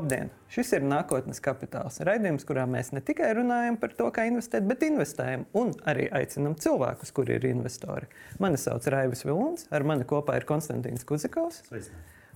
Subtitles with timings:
[0.00, 0.30] Labdien!
[0.48, 1.98] Šis ir nākotnes kapitāls.
[2.08, 6.54] Raidījums, kurā mēs ne tikai runājam par to, kā investēt, bet investējam un arī aicinām
[6.56, 8.08] cilvēkus, kuri ir investori.
[8.40, 11.60] Mani sauc Raivis Vilons, ar mani kopā ir Konstantīns Kuzikovs.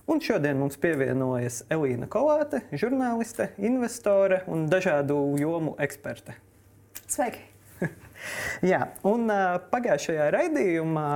[0.05, 6.37] Un šodien mums pievienojas Elīna Kolāte, žurnāliste, investore un dažādu jomu eksperte.
[7.09, 7.54] Sveiki!
[8.65, 11.09] Jā, un uh, pagājušajā raidījumā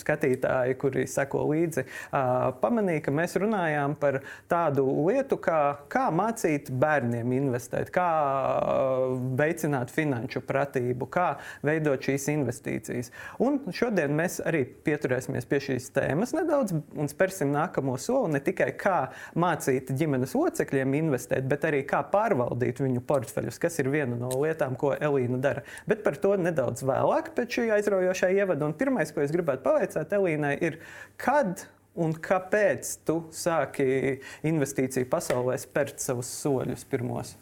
[0.00, 5.60] skatītāji, kuri seko līdzi, uh, pamanīja, ka mēs runājām par tādu lietu, kā,
[5.92, 11.28] kā mācīt bērniem investēt, kā uh, veicināt finanšu pratību, kā
[11.66, 13.12] veidot šīs investīcijas.
[13.44, 18.70] Un šodien mēs arī pieturēsimies pie šīs tēmas nedaudz un spērsim nākamo soli ne tikai
[18.78, 18.98] kā
[19.38, 24.76] mācīt ģimenes locekļiem investēt, bet arī kā pārvaldīt viņu portfeļus, kas ir viena no lietām,
[24.80, 25.64] ko Elīna dara.
[25.88, 28.66] Bet par to nedaudz vēlāk, pēc šī aizraujošā ievada.
[28.68, 30.80] Un pirmais, ko es gribētu pavaicāt Elīnai, ir,
[31.20, 37.36] kad un kāpēc tu sāki investīciju pasaulē spērt savus soļus pirmos?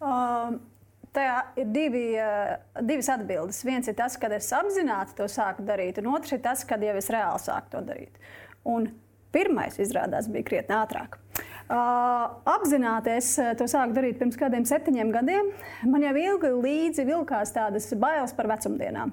[0.00, 0.60] Um.
[1.08, 2.50] Tajā ir divi, uh,
[2.84, 3.62] divas atbildes.
[3.64, 6.92] Viens ir tas, kad es apzināti to sāku darīt, un otrs ir tas, kad jau
[7.00, 8.20] es reāli sāku to darīt.
[8.68, 8.90] Un
[9.34, 11.16] pirmais izrādās bija krietni ātrāk.
[11.68, 15.50] Apzināti es to sāku darīt pirms kādiem septiņiem gadiem.
[15.84, 19.12] Man jau ilgi līdzi vilkās tādas bailes par vecumdienām.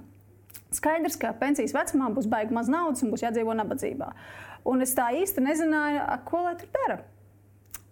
[0.75, 4.11] Skaidrs, ka pensijas vecumā būs baigta maz naudas un būs jādzīvo nabadzībā.
[4.65, 7.01] Un es tā īsti nezināju, ko lai tur dara.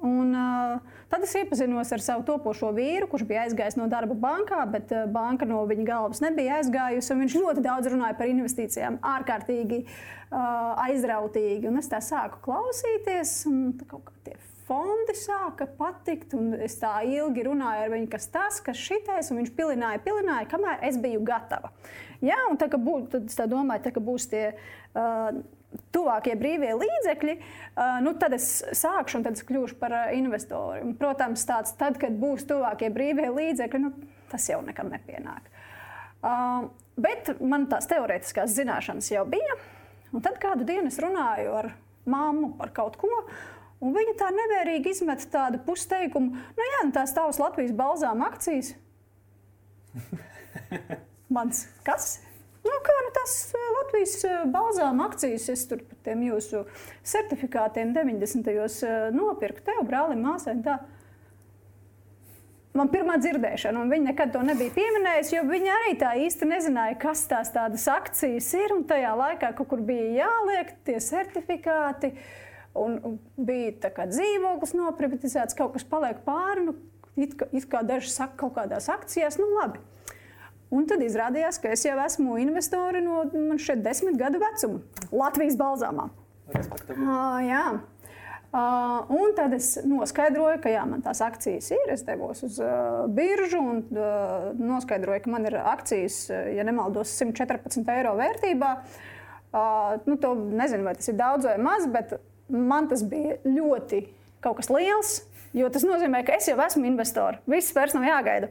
[0.03, 4.59] Un, uh, tad es iepazinos ar savu topošo vīru, kurš bija aizgājis no darba bankā,
[4.67, 7.15] bet uh, banka no viņa galvas nebija aizgājusi.
[7.21, 11.69] Viņš ļoti daudz runāja par investīcijām, ārkārtīgi uh, aizrautīgi.
[11.71, 14.35] Un es tā sāku klausīties, un kaut kā tie
[14.67, 16.35] fondi sāka patikt.
[16.63, 20.85] Es tā ilgi runāju ar viņu, kas tas, kas šitais, un viņš pilināja, pilināja, kamēr
[20.89, 21.73] es biju gatava.
[22.23, 24.47] Jā, un tā, būs, tad es tā domāju, tā, ka būs tie.
[24.93, 25.43] Uh,
[25.89, 30.83] Tuvākie brīvie līdzekļi, uh, nu, tad es sākšu, un tad es kļūšu par uh, investoru.
[30.85, 33.89] Un, protams, tāds, tad, kad būs tuvākie brīvie līdzekļi, nu,
[34.29, 35.49] tas jau nekad nepienāk.
[36.21, 39.57] Uh, bet man tās teorētiskās zināšanas jau bija.
[40.13, 41.71] Un tad kādu dienu es runāju ar
[42.05, 43.09] mammu par kaut ko,
[43.83, 48.71] Un viņa tā nevērīgi izmet tādu pusteikumu, nu jā, nu tās tavas Latvijas balzām akcijas.
[51.35, 52.15] Mans kas?
[52.63, 56.63] Nu, kā nu tas eh, Latvijas eh, balzām akcijas, es tur par tiem jūsu
[57.03, 58.47] certifikātiem 90.
[58.47, 60.55] Eh, nopirku tev, brālim, māsai.
[60.63, 60.77] Tā.
[62.73, 66.95] Man pirmā dzirdēšana, un viņa nekad to nebija pieminējusi, jo viņa arī tā īsti nezināja,
[67.03, 68.73] kas tās tādas akcijas ir.
[68.73, 72.15] Un tajā laikā kaut kur bija jāliek tie certifikāti.
[72.15, 72.42] Uh,
[72.73, 76.65] Un, un bija dzīvoklis noprivatizēts, kaut kas paliek pāri.
[76.65, 76.75] Nu,
[77.15, 79.81] it, kā, it kā daži saka, kaut kādās akcijās, nu labi.
[80.73, 83.21] Un tad izrādījās, ka es jau esmu investori no
[83.61, 84.81] šeit desmit gadu vecuma
[85.13, 86.07] Latvijas balzāmā.
[86.49, 87.65] Uh, jā.
[88.53, 91.87] Uh, un tad es noskaidroju, ka jā, man tās akcijas ir.
[91.93, 97.89] Es devos uz uh, biržu un uh, noskaidroju, ka man ir akcijas, ja nemaldos, 114
[97.95, 98.75] eiro vērtībā.
[99.53, 102.17] Uh, nu, to nezinu, vai tas ir daudz vai maz, bet
[102.53, 104.05] man tas bija ļoti
[104.43, 105.21] kaut kas liels.
[105.53, 107.37] Jo tas nozīmē, ka es jau esmu investors.
[107.49, 108.49] Viss vairs nav jāgaida.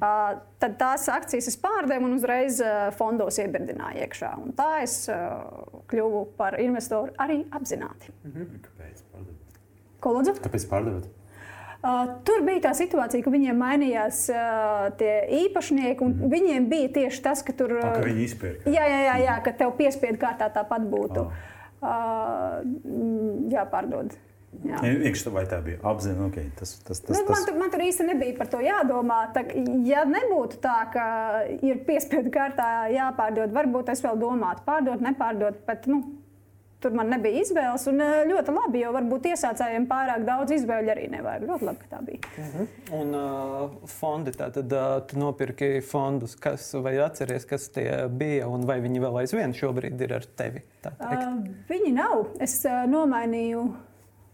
[0.00, 4.32] Uh, tad tās akcijas es pārdevu un uzreiz uh, fondos iebirdināju iekšā.
[4.42, 5.44] Un tā es uh,
[5.92, 8.10] kļuvu par investoru arī apzināti.
[8.24, 8.58] Mm -hmm.
[8.66, 9.60] Kāpēc pārdevat?
[10.00, 10.34] Ko lūdzu?
[10.42, 11.06] Kāpēc pārdevat?
[11.80, 15.14] Uh, tur bija tā situācija, ka viņiem mainījās uh, tie
[15.46, 17.72] īpašnieki, un viņiem bija tieši tas, ka tur.
[17.78, 18.70] Uh, tā, ka viņi izpērka.
[18.70, 21.20] Jā, jā, jā, jā, ka tev piespiedu kārtā tāpat būtu.
[21.20, 21.32] Oh
[23.50, 24.16] jāpārdod.
[24.66, 24.80] Jā.
[24.82, 26.24] Iekšā vai tā bija apziņa?
[26.26, 29.20] Okay, tas, tas, tas, nu, man, tur, man tur īsti nebija par to jādomā.
[29.34, 29.44] Tā,
[29.86, 31.04] ja nebūtu tā, ka
[31.62, 35.62] ir piespiedu kārtā jāpārdod, varbūt es vēl domātu, pārdot, nepārdot.
[35.68, 36.02] Bet, nu,
[36.80, 41.44] Tur man nebija izvēles, un ļoti labi, jo varbūt iesācējiem pārāk daudz izvēļu arī nevajag.
[41.50, 42.30] Ļoti labi, ka tā bija.
[42.30, 42.54] Mhm.
[42.54, 42.94] -huh.
[43.00, 48.64] Un uh, fondi, tātad uh, tu nopirki fondus, kas, vai atceries, kas tie bija, un
[48.66, 50.64] vai viņi vēl aizvien šobrīd ir ar tevi?
[50.88, 52.26] Uh, viņi nav.
[52.40, 53.68] Es uh, nomainīju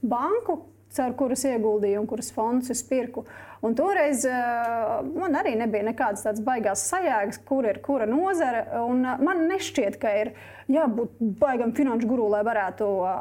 [0.06, 0.61] banku,
[0.97, 3.25] caur kuras ieguldīju un kuras fondus es pirku.
[3.65, 8.62] Un toreiz uh, man arī nebija nekādas tādas baigās sajēgas, kur ir kura nozara.
[8.85, 10.33] Un, uh, man nešķiet, ka ir
[10.73, 13.15] jābūt baigam finanšu guru, lai varētu uh,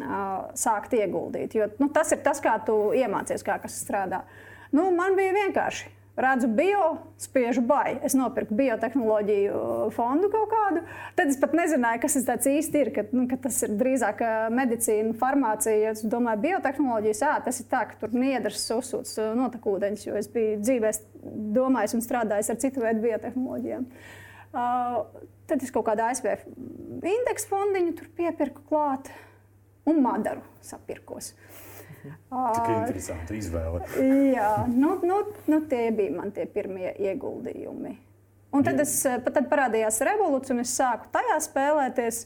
[0.00, 0.26] uh,
[0.58, 1.56] sākt ieguldīt.
[1.58, 4.22] Jo nu, tas ir tas, kā tu iemācies, kā kas strādā.
[4.70, 6.84] Nu, man bija vienkārši redzu bio,
[7.20, 7.96] spiežu bai.
[8.06, 9.62] Es nopirku biotehnoloģiju
[9.96, 10.84] fondu kaut kādu.
[11.18, 12.92] Tad es pat nezināju, kas tas īsti ir.
[12.96, 14.22] Ka, nu, ka tas ir drīzāk
[14.56, 15.94] medicīna, farmācija.
[15.94, 20.60] Es domāju, biotehnoloģijas, jā, tas ir tā, ka tur niedras uzsūc notekūdeņus, jo es biju
[20.62, 20.94] dzīvē
[21.56, 23.88] domājis un strādājis ar citu veidu biotehnoloģijām.
[24.50, 25.04] Uh,
[25.50, 26.32] tad es kaut kādā ASV
[27.06, 29.10] indeksu fondiņu piepirku klāt
[29.88, 31.32] un madaru sapirkos.
[32.04, 33.82] Tik interesanti izvēle.
[34.34, 35.18] Jā, nu, nu,
[35.50, 37.96] nu, tie bija man tie pirmie ieguldījumi.
[38.50, 38.94] Un tad, es,
[39.24, 42.24] pat tad parādījās revolūcija, un es sāku tajā spēlēties.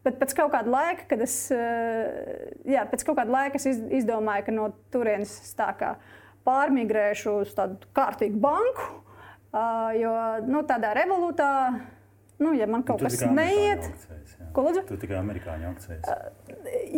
[0.00, 4.54] Bet pēc kaut kāda laika, kad es, jā, pēc kaut kāda laika es izdomāju, ka
[4.56, 5.92] no turienes tā kā
[6.48, 8.88] pārmigrēšu uz tādu kārtīgu banku.
[10.00, 10.14] Jo
[10.46, 11.50] nu, tādā revolūtā,
[12.40, 14.84] nu, ja man kaut kas neiet, Akcijas, ko lūdzu?
[14.88, 16.08] Tu tikai amerikāņu akcijas.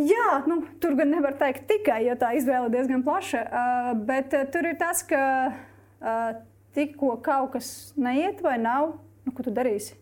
[0.09, 3.43] Jā, nu, tur gan nevar teikt tikai, jo tā izvēle diezgan plaša.
[3.43, 6.23] Uh, bet uh, tur ir tas, ka uh,
[6.77, 8.95] tikko kaut kas neiet vai nav,
[9.27, 9.99] nu, ko tu darīsi?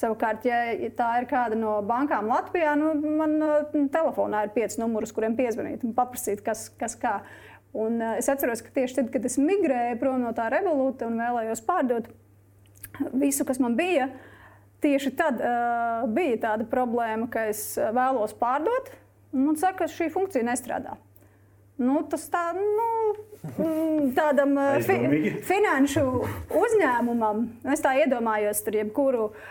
[0.00, 5.08] Savukārt, ja tā ir kāda no bankām Latvijā, nu, man uh, telefonā ir pieci numuri,
[5.08, 7.20] uz kuriem piezvanīt un paprasīt, kas, kas kā.
[7.70, 11.18] Un, uh, es atceros, ka tieši tad, kad es migrēju prom no tā revolūta un
[11.22, 12.10] vēlējos pārdot
[13.12, 14.10] visu, kas man bija,
[14.82, 18.92] tieši tad uh, bija tāda problēma, ka es vēlos pārdot,
[19.34, 20.96] un man saka, ka šī funkcija nestrādā.
[21.80, 22.88] Nu, tas tā, nu,
[23.54, 24.98] mm, tādam fi,
[25.48, 26.02] finanšu
[26.60, 29.46] uzņēmumam, es tā iedomājos, tur jebkuru uh,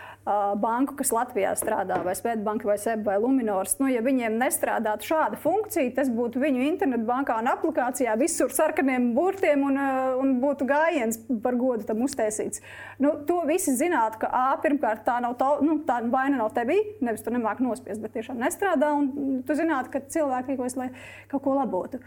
[0.60, 5.38] banku, kas Latvijā strādā, vai Svetbanka, vai SEB, vai Luminors, nu, ja viņiem nestrādātu šāda
[5.40, 9.78] funkcija, tas būtu viņu internetbankā un aplikācijā visur sarkaniem burtiem un,
[10.22, 12.62] un būtu gājiens par godu tam uztaisīts.
[13.02, 16.78] Nu, to visi zinātu, ka A, pirmkārt tā nav tā, nu, tā vaina nav tevī,
[17.04, 20.90] nevis tu nemāki nospiest, bet tiešām nestrādā, un tu zinātu, ka cilvēki rīkojas, lai
[21.32, 22.02] kaut ko labotu.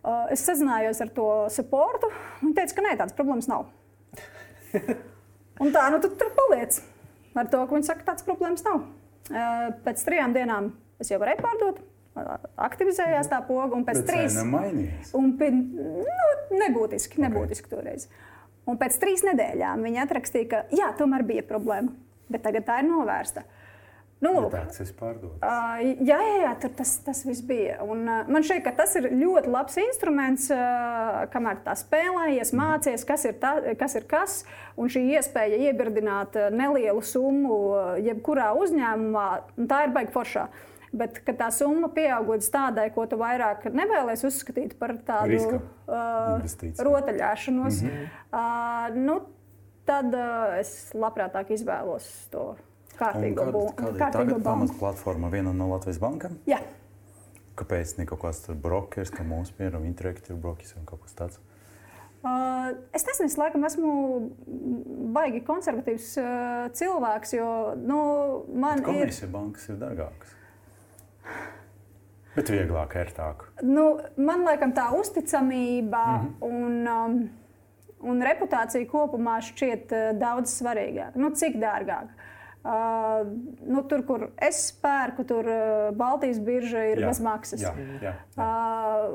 [0.00, 2.08] Uh, es sazinājos ar to supportu.
[2.40, 3.68] Viņi teica, ka nē, tādas problēmas nav.
[5.60, 6.78] Un tā, nu, tu tur paliec.
[7.40, 8.82] Ar to, ka viņi saka, tādas problēmas nav.
[9.30, 11.78] Uh, Pēc trijām dienām es jau varēju pārdot,
[12.18, 12.34] uh,
[12.66, 15.12] aktivizējās tā poga, un pēc trīs cena mainījies.
[15.16, 16.04] Un, pi- nu,
[16.60, 18.08] nebūtiski, nebūtiski toreiz.
[18.68, 21.94] Un pēc trīs nedēļām viņi atrakstīja, ka jā, tomēr bija problēma,
[22.30, 23.46] bet tagad tā ir novērsta.
[24.20, 25.36] Nu, lūk, Bet akcijas pārdod.
[25.40, 27.78] Uh, jā, jā, jā tas, tas viss bija.
[27.80, 33.06] Un, uh, man šķiet, ka tas ir ļoti labs instruments, uh, kamēr tā spēlējies, mācījies,
[33.08, 34.42] kas ir, tā, kas ir kas.
[34.76, 37.56] Un šī iespēja iebirdināt nelielu summu
[38.04, 39.26] jebkurā uzņēmumā,
[39.70, 40.46] tā ir baigta foršā.
[40.92, 46.80] Bet, tā summa pieaug līdz tādai, ko tu vairāk nevēlies uzskatīt par tādu Riska uh,
[46.82, 48.08] rotaļāšanos, mm -hmm.
[48.34, 49.20] uh, nu,
[49.86, 52.50] tad uh, es labprātāk izvēlos to
[53.00, 55.30] kārtīgo kāda, bu- kāda ir pamatplatforma?
[55.32, 56.36] Viena no Latvijas bankām?
[56.50, 56.60] Jā.
[57.60, 61.16] Kāpēc ne kaut kāds tur brokers, kā mums, piemēram, Interactive ir brokers vai kaut kas
[61.18, 61.40] tāds?
[62.20, 63.90] Uh, es nezinu, es laikam esmu
[65.14, 67.48] baigi konservatīvs uh, cilvēks, jo
[67.80, 68.00] nu,
[68.52, 68.84] man ir.
[68.84, 70.34] Komercija bankas ir dārgākas.
[72.36, 73.46] Bet vieglāk, ērtāk.
[73.64, 73.86] Nu,
[74.20, 76.50] man liekas, tā uzticamība mm -hmm.
[76.50, 77.16] un, um,
[78.12, 81.16] un reputācija kopumā šķiet uh, daudz svarīgāka.
[81.16, 82.04] Nu, cik dārgāk?
[82.04, 87.62] Uh, nu, tur, kur es pērku, tur uh, Baltijas birža ir Jā, bez maksas.
[87.64, 88.12] Jā, jā, jā.
[88.36, 89.14] Uh,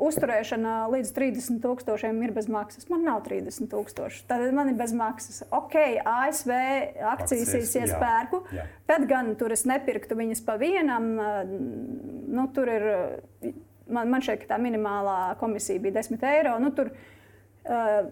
[0.00, 2.88] uzturēšana līdz 30 tūkstošiem ir bez maksas.
[2.90, 4.24] Man nav 30 tūkstoši.
[4.30, 5.44] Tad man ir bez maksas.
[5.54, 6.50] Ok, ASV
[7.12, 8.42] akcijas es iespērku.
[8.90, 11.12] Tad gan tur es nepirktu viņas pa vienam.
[11.20, 11.44] uh,
[12.30, 13.54] Nu, tur ir, uh,
[13.90, 16.58] man, man šeit tā minimālā komisija bija 10 eiro.
[16.62, 18.10] Nu, tur, uh,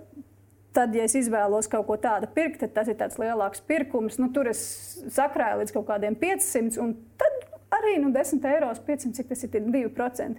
[0.79, 4.21] Tad, ja es izvēlos kaut ko tādu pirkt, tad tas ir tāds lielāks pirkums.
[4.23, 4.61] Nu, tur es
[5.11, 9.51] sakrāju līdz kaut kādiem 500, un tad arī nu, 10 eiro, 500, cik tas ir,
[9.57, 10.39] tie 2%.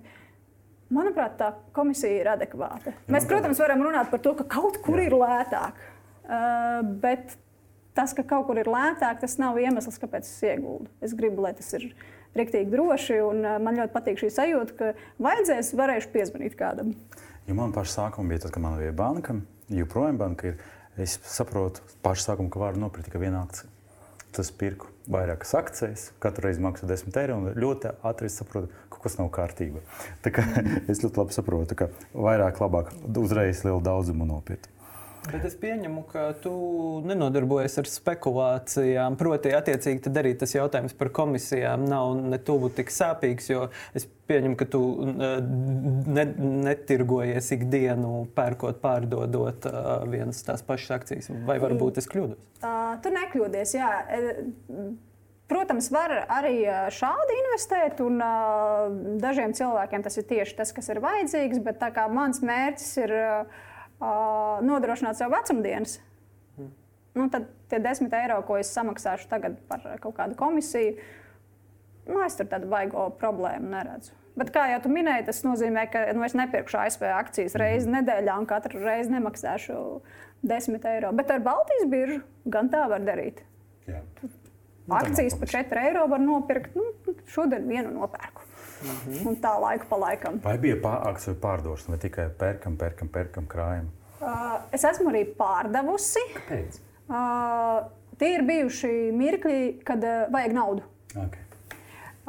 [0.96, 2.96] Manuprāt, tā komisija ir adekvāta.
[3.12, 5.84] Mēs, protams, varam runāt par to, ka kaut kur ir lētāk.
[6.30, 7.36] Uh, bet
[7.98, 10.88] tas, ka kaut kur ir lētāk, tas nav iemesls, kāpēc es ieguldu.
[11.04, 11.92] Es gribu, lai tas ir
[12.40, 14.92] rīktīgi droši, un uh, man ļoti patīk šī sajūta, ka
[15.22, 16.96] vajadzēs, varēšu piezvanīt kādam.
[17.50, 19.36] Jo man pašā sākumā bija tas, ka man bija banka,
[19.74, 20.62] joprojām banka ir.
[21.00, 23.70] Es saprotu, pašā sākumā, ka varu nopirkt tikai vienu akciju.
[24.36, 29.06] Tas pirku vairākas akcijas, katru reizi maksā 10 eiro, un ļoti ātri saprotu, ka kaut
[29.08, 29.82] kas nav kārtībā.
[30.26, 30.44] Tā kā
[30.92, 34.70] es ļoti labi saprotu, ka vairāk, labāk, uzreiz lielu daudzumu nopirkt.
[35.28, 36.52] Bet es pieņemu, ka tu
[37.06, 39.18] nenodarbojies ar spekulācijām.
[39.20, 44.08] Proti, attiecīgi, tad arī tas jautājums par komisijām nav ne tuvu tik sāpīgs, jo es
[44.30, 46.26] pieņemu, ka tu ne,
[46.70, 49.68] netirgojies ikdienu, pērkot, pārdodot
[50.10, 51.30] vienas tās pašas akcijas.
[51.50, 52.40] Vai varbūt es kļūdos?
[52.64, 53.78] Uh, tu nekļūdies.
[53.78, 53.94] Jā.
[54.08, 54.90] E,
[55.50, 56.60] Protams, var arī
[56.94, 58.84] šādi investēt, un uh,
[59.18, 61.64] dažiem cilvēkiem tas ir tieši tas, kas ir vajadzīgs.
[61.66, 61.82] Bet
[62.14, 63.64] mans mērķis ir uh,
[64.00, 65.98] nodrošināt sev vecumdienas,
[67.18, 70.96] nu, tad tie desmit eiro, ko es samaksāšu tagad par kaut kādu komisiju,
[72.10, 74.16] nu, es tur tādu baigo problēmu neredzu.
[74.40, 78.48] Bet, kā jau minēji, tas nozīmē, ka nu, es nepirkšu ASV akcijas reizi nedēļā un
[78.48, 79.76] katru reizi nemaksāšu
[80.48, 81.12] 10 eiro.
[81.18, 83.42] Bet ar Baltijas biržu gan tā var darīt.
[83.90, 84.00] Jā.
[85.00, 86.78] Akcijas par 4 eiro var nopirkt.
[86.78, 88.39] Nu, šodien vienu nopērku.
[88.82, 89.28] Mm -hmm.
[89.28, 90.40] Un tā laika pa laikam.
[90.44, 93.90] Vai bija akciju pārdošana vai tikai pērkam, pērkam, pērkam krājumu?
[94.22, 96.20] Uh, es esmu arī pārdevusi.
[96.36, 96.80] Kāpēc?
[97.10, 100.84] Uh, tie ir bijuši mirkļi, kad uh, vajag naudu.
[101.16, 101.46] Okay.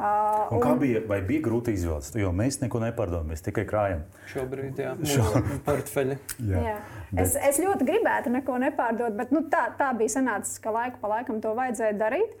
[0.01, 2.15] Uh, Un kā bija, vai bija grūti izvēlēties?
[2.17, 3.99] Jo mēs neko nepārdodam, mēs tikai krājam.
[4.31, 6.15] Šobrīd, jā, mūsu portfeļi.
[6.47, 6.63] Jā.
[6.71, 6.77] Jā.
[7.11, 7.19] Bet...
[7.21, 11.11] Es, es ļoti gribētu neko nepārdot, bet nu, tā, tā bija sanācis, ka laiku pa
[11.17, 12.33] laikam to vajadzēja darīt.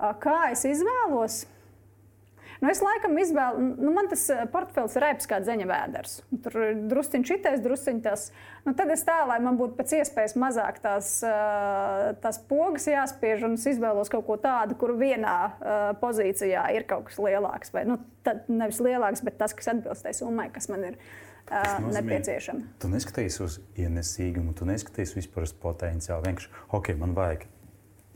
[0.00, 1.44] Uh, kā es izvēlos?
[2.58, 6.14] Nu, es laikam izvēlu, nu, man tas portfels ir reps kā dzeņa vēders.
[6.42, 8.24] Tur ir drusciņš šitais, drusciņš tas.
[8.66, 11.12] Nu, tad es tā, lai man būtu pēc iespējas mazāk tās,
[12.24, 15.36] tās pogas jāspiež, un es izvēlos kaut ko tādu, kur vienā
[16.02, 17.72] pozīcijā ir kaut kas lielāks.
[17.76, 21.00] Vai, nu, tad, nevis lielāks, bet tas, kas atbilst tai summai, kas man ir
[21.48, 22.74] nozīmē, nepieciešama.
[22.82, 26.26] Tu neskaties uz ienesīgumu, tu neskaties vispār uz potenciālu.
[26.26, 27.46] Vienkārši, ok, man vajag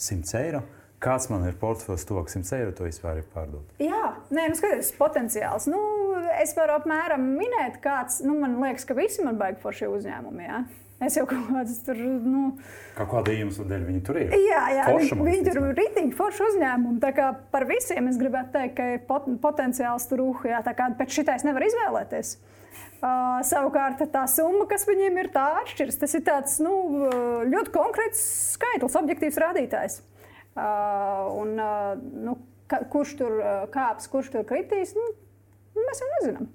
[0.02, 0.66] 100 eiro
[1.02, 3.66] kāds man ir portfels, to 100 eiro, to vispār ir pārdot.
[3.82, 5.66] Jā, nē, nu skaties, potenciāls.
[5.70, 5.80] Nu,
[6.42, 10.46] es varu apmēram minēt, kāds, nu, man liekas, ka visi man baigi forši uzņēmumi.
[10.46, 10.62] Jā.
[11.02, 11.98] Es jau kaut kādas tur.
[11.98, 12.42] Nu...
[12.94, 14.34] Kā kāda iemesla dēļ viņi tur ir?
[14.38, 17.00] Jā, jā Forša, viņi, viņi tur ir rītīgi forši uzņēmumi.
[17.02, 20.52] Tā kā par visiem es gribētu teikt, ka ir pot potenciāls tur uhu.
[20.62, 22.36] Tā kā pēc šitais nevar izvēlēties.
[23.02, 25.98] Uh, savukārt tā summa, kas viņiem ir, tā atšķiras.
[26.04, 26.76] Tas ir tāds nu,
[27.50, 28.22] ļoti konkrēts
[28.54, 29.98] skaitlis, objektīvs rādītājs.
[30.52, 31.92] Uh, un, uh,
[32.26, 32.36] nu,
[32.68, 35.06] ka, kurš tur uh, kāps, kurš tur kritīs, nu,
[35.78, 36.50] mēs jau nezinām.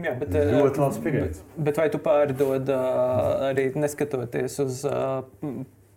[0.00, 1.40] Jā, bet, ļoti labs pieejams.
[1.40, 2.70] Bet, bet vai tu pārdod
[3.50, 4.84] arī neskatoties uz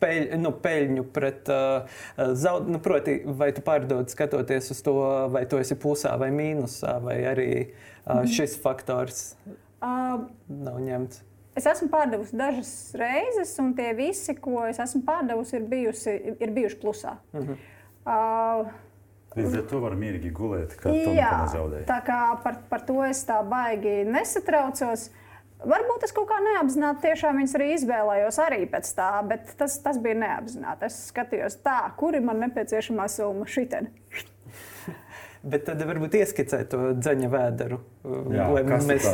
[0.04, 2.76] peļ, nu, peļņu pret uh, zaudējumu?
[2.76, 4.96] Nu, proti, vai tu pārdod skatoties uz to,
[5.34, 11.24] vai tu esi plusā vai mīnusā, vai arī uh, šis faktors uh, nav ņemts?
[11.54, 16.54] Es esmu pārdevusi dažas reizes, un tie visi, ko es esmu pārdevusi, ir, bijusi, ir
[16.56, 17.18] bijuši plusā.
[17.34, 17.58] Mm -hmm.
[18.06, 18.72] uh,
[19.38, 21.86] Līdz ar to var mierīgi gulēt, kā tu nezaudēji.
[21.90, 25.10] Tā kā par, par to es tā baigi nesatraucos.
[25.64, 29.98] Varbūt es kaut kā neapzināti tiešām viņas arī izvēlējos arī pēc tā, bet tas, tas
[29.98, 30.86] bija neapzināti.
[30.86, 33.88] Es skatījos tā, kur ir man nepieciešamā summa šitien.
[35.44, 37.82] Bet tad varbūt ieskicēt to dzeņa vēderu.
[38.32, 39.08] Jā, kas mēs...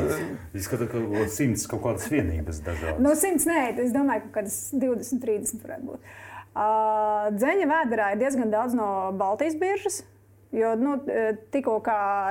[0.53, 3.01] Izskatās, ka kaut simts kaut kādas vienības dažādas.
[3.01, 6.13] No simts nē, es domāju, ka kādas 20, 30 varētu būt.
[6.49, 9.99] Uh, dzeņa vēderā ir diezgan daudz no Baltijas biržas,
[10.53, 10.99] jo nu,
[11.53, 11.79] tikko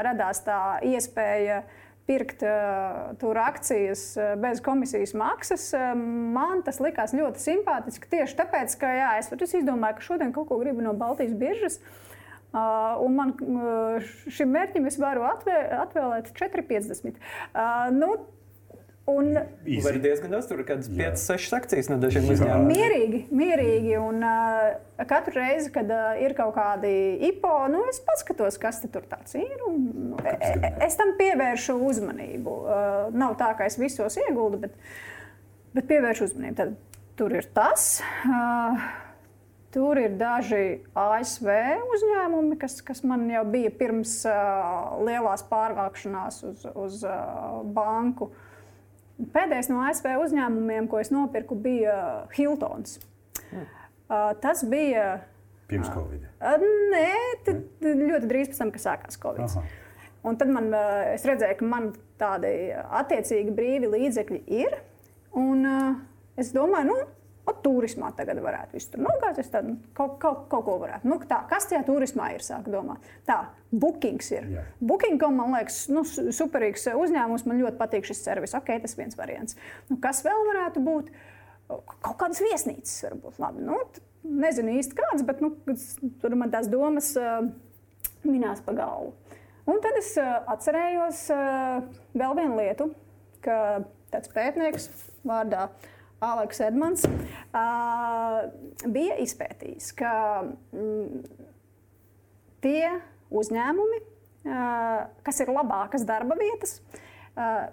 [0.07, 1.65] radās tā iespēja
[2.09, 5.73] pirkt uh, tur akcijas bez komisijas maksas.
[5.75, 5.91] Uh,
[6.39, 10.53] man tas likās ļoti simpātiski tieši tāpēc, ka jā, es, es izdomāju, ka šodien kaut
[10.53, 11.83] ko gribu no Baltijas biržas.
[11.83, 12.08] Uh, Uh,
[12.57, 13.35] un man
[14.33, 17.19] šim mērķim es varu atvēl, atvēlēt 4,50.
[17.53, 18.15] Uh, nu,
[19.09, 20.49] Un tas ir diezgan daudz.
[20.51, 22.67] Tur ir kaut kādas 5, 6 akcijas no dažiem uzņēmumiem.
[22.69, 23.95] Mierīgi, mierīgi.
[24.03, 26.93] Un uh, katru reizi, kad uh, ir kaut kādi
[27.31, 29.07] IPO, nu, es paskatos, kas tur
[29.41, 29.57] ir.
[29.65, 32.59] Un, nu, e, e, es tam pievēršu uzmanību.
[32.67, 34.77] Uh, nav tā, ka es visos ieguldu, bet,
[35.79, 36.59] bet pievēršu uzmanību.
[36.61, 36.77] Tad,
[37.17, 37.95] tur ir tas.
[38.29, 38.91] Uh,
[39.69, 41.49] Tur ir daži ASV
[41.93, 48.31] uzņēmumi, kas, kas man jau bija pirms uh, lielās pārvākšanās uz, uz uh, banku.
[49.35, 51.99] Pēdējais no ASV uzņēmumiem, ko es nopirku, bija
[52.33, 52.97] Hiltons.
[53.51, 53.67] Hmm.
[54.09, 55.19] Uh, tas bija.
[55.69, 56.25] Pirms Covid.
[56.41, 57.13] Uh, nē,
[57.45, 59.45] tad, ļoti drīz pēc tam, kad sākās Covid.
[59.51, 59.67] Aha.
[60.29, 60.73] Un tad man,
[61.13, 64.81] es redzēju, ka man tādi attiecīgi brīvi līdzekļi ir.
[65.37, 66.01] Un, uh,
[66.41, 67.18] es domāju, nu,
[67.49, 71.09] Ot, turismā tagad varētu visu tur nogāzties, tad kaut, kaut, kaut ko varētu.
[71.09, 73.07] Nu, tā, kas tajā turismā ir, sāk domāt.
[73.29, 73.39] Tā,
[73.73, 74.51] bookings ir.
[74.53, 74.67] Yeah.
[74.85, 78.57] Booking.com, man liekas, nu, superīgs uzņēmums, man ļoti patīk šis servis.
[78.59, 79.57] Ok, tas viens variants.
[79.89, 81.11] Nu, kas vēl varētu būt?
[81.69, 83.65] Kaut kādas viesnīcas varbūt labi.
[83.65, 83.81] Nu,
[84.29, 85.55] nezinu īsti kādas, bet nu,
[86.21, 87.47] tur man tās domas uh,
[88.29, 89.15] minās pa galvu.
[89.69, 91.85] Un tad es uh, atcerējos uh,
[92.17, 92.89] vēl vienu lietu,
[93.45, 94.89] ka tāds pētnieks
[95.29, 95.69] vārdā
[96.25, 97.05] Aleks Edmans,
[98.91, 100.13] bija izpētījis, ka
[100.75, 101.21] mm,
[102.65, 102.89] tie
[103.31, 104.01] uzņēmumi,
[105.27, 106.81] kas ir labākas darba vietas,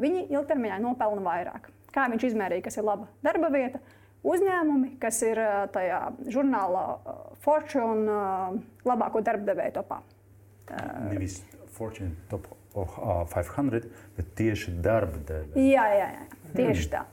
[0.02, 1.72] viņi ilgtermiņā nopelna vairāk.
[1.96, 3.82] Kā viņš izmērīja, kas ir laba darba vieta?
[4.26, 5.40] Uzņēmumi, kas ir
[5.74, 6.02] tajā
[6.34, 6.86] žurnālā
[7.46, 8.20] Fortune
[8.86, 10.02] labāko darbdevēju topā.
[11.12, 11.40] Nevis
[11.76, 13.86] Fortune top of, uh, 500,
[14.18, 15.66] bet tieši darba devēja.
[15.66, 17.06] Jā, jā, jā, tieši tā.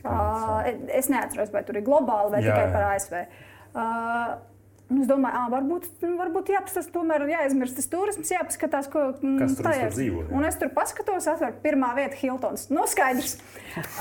[0.00, 0.62] Uh,
[0.96, 3.18] es neatceros, vai tur ir globāli vai jā, tikai par ASV.
[3.70, 4.38] Uh,
[4.90, 5.84] Es domāju, ah, varbūt,
[6.18, 10.24] varbūt jāpastāv, tomēr jāizmirst tas turisms, jāpaskatās, ko tas tur dzīvo.
[10.24, 10.30] Jā.
[10.34, 12.66] Un es tur paskatos, atver pirmā vieta Hiltons.
[12.74, 13.36] Nu, skaidrs.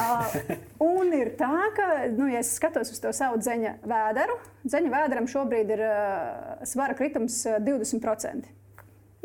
[0.01, 0.39] uh,
[0.81, 5.29] un ir tā, ka, nu, ja es skatos uz to savu dzeņa vēderu, dzeņa vēderam
[5.29, 7.37] šobrīd ir uh, svara kritums
[7.69, 8.49] 20%.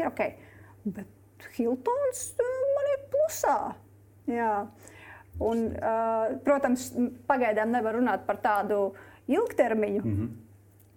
[0.03, 0.25] Ir ok.
[0.85, 3.59] Bet Hiltons man ir plusā.
[4.29, 4.53] Jā.
[5.43, 6.93] Un, uh, protams,
[7.27, 8.93] pagaidām nevar runāt par tādu
[9.27, 10.03] ilgtermiņu.
[10.05, 10.29] Mm -hmm.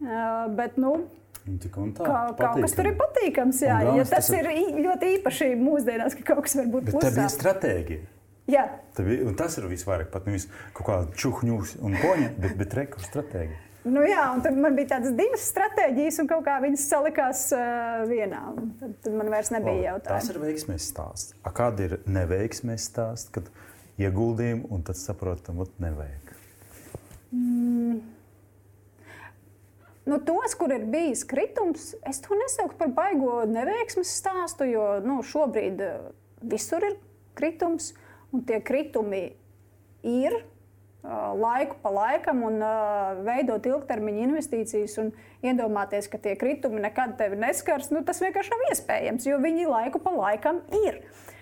[0.05, 0.97] uh, bet, nu,
[1.47, 3.61] Tā, kā, kaut kas tur ir patīkams.
[3.63, 4.49] Jā, ja tas, tas ir
[4.83, 7.07] ļoti īpaši mūsdienās, ka kaut kas var būt plusā.
[7.07, 8.07] Tā bija stratēģija.
[8.51, 8.65] Jā.
[8.97, 13.63] Bija, tas ir visvairāk pat nevis kaut kāda čuhņūs un poņa, bet, bet reku stratēģija.
[13.87, 18.03] Nu, jā, un tad man bija tādas divas stratēģijas, un kaut kā viņas salikās uh,
[18.09, 18.41] vienā.
[18.81, 20.09] Tad, tad man vairs nebija jautājumu.
[20.09, 21.37] Tas ir veiksmēs stāsts.
[21.43, 23.31] A, kāda ir neveiksmēs stāsts?
[23.35, 23.47] Kad
[24.01, 26.33] ieguldījumu, un tad saprotam, ka nevajag.
[27.33, 27.99] Mm.
[30.07, 35.19] Nu, tos, kur ir bijis kritums, es to nesauktu par baigo neveiksmes stāstu, jo nu,
[35.25, 35.97] šobrīd eh,
[36.47, 36.95] visur ir
[37.35, 37.91] kritums,
[38.31, 39.25] un tie kritumi
[40.07, 45.11] ir uh, laiku pa laikam, un uh, veidot ilgtermiņa investīcijas un
[45.45, 50.01] iedomāties, ka tie kritumi nekad tevi neskars, nu, tas vienkārši nav iespējams, jo viņi laiku
[50.03, 51.01] pa laikam ir.
[51.03, 51.36] Uh,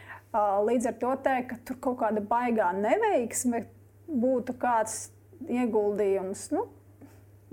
[0.68, 3.65] Līdz ar to teikt, ka tur kaut kāda baigā neveiksme
[4.10, 5.06] būtu kāds
[5.48, 6.50] ieguldījums.
[6.56, 6.68] Nu,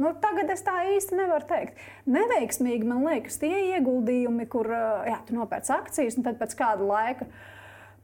[0.00, 1.80] Nu, tagad es tā īsti nevaru teikt.
[2.10, 7.28] Neveiksmīgi man liekas tie ieguldījumi, kur jā, tu nopērci akcijas, un tad pēc kāda laika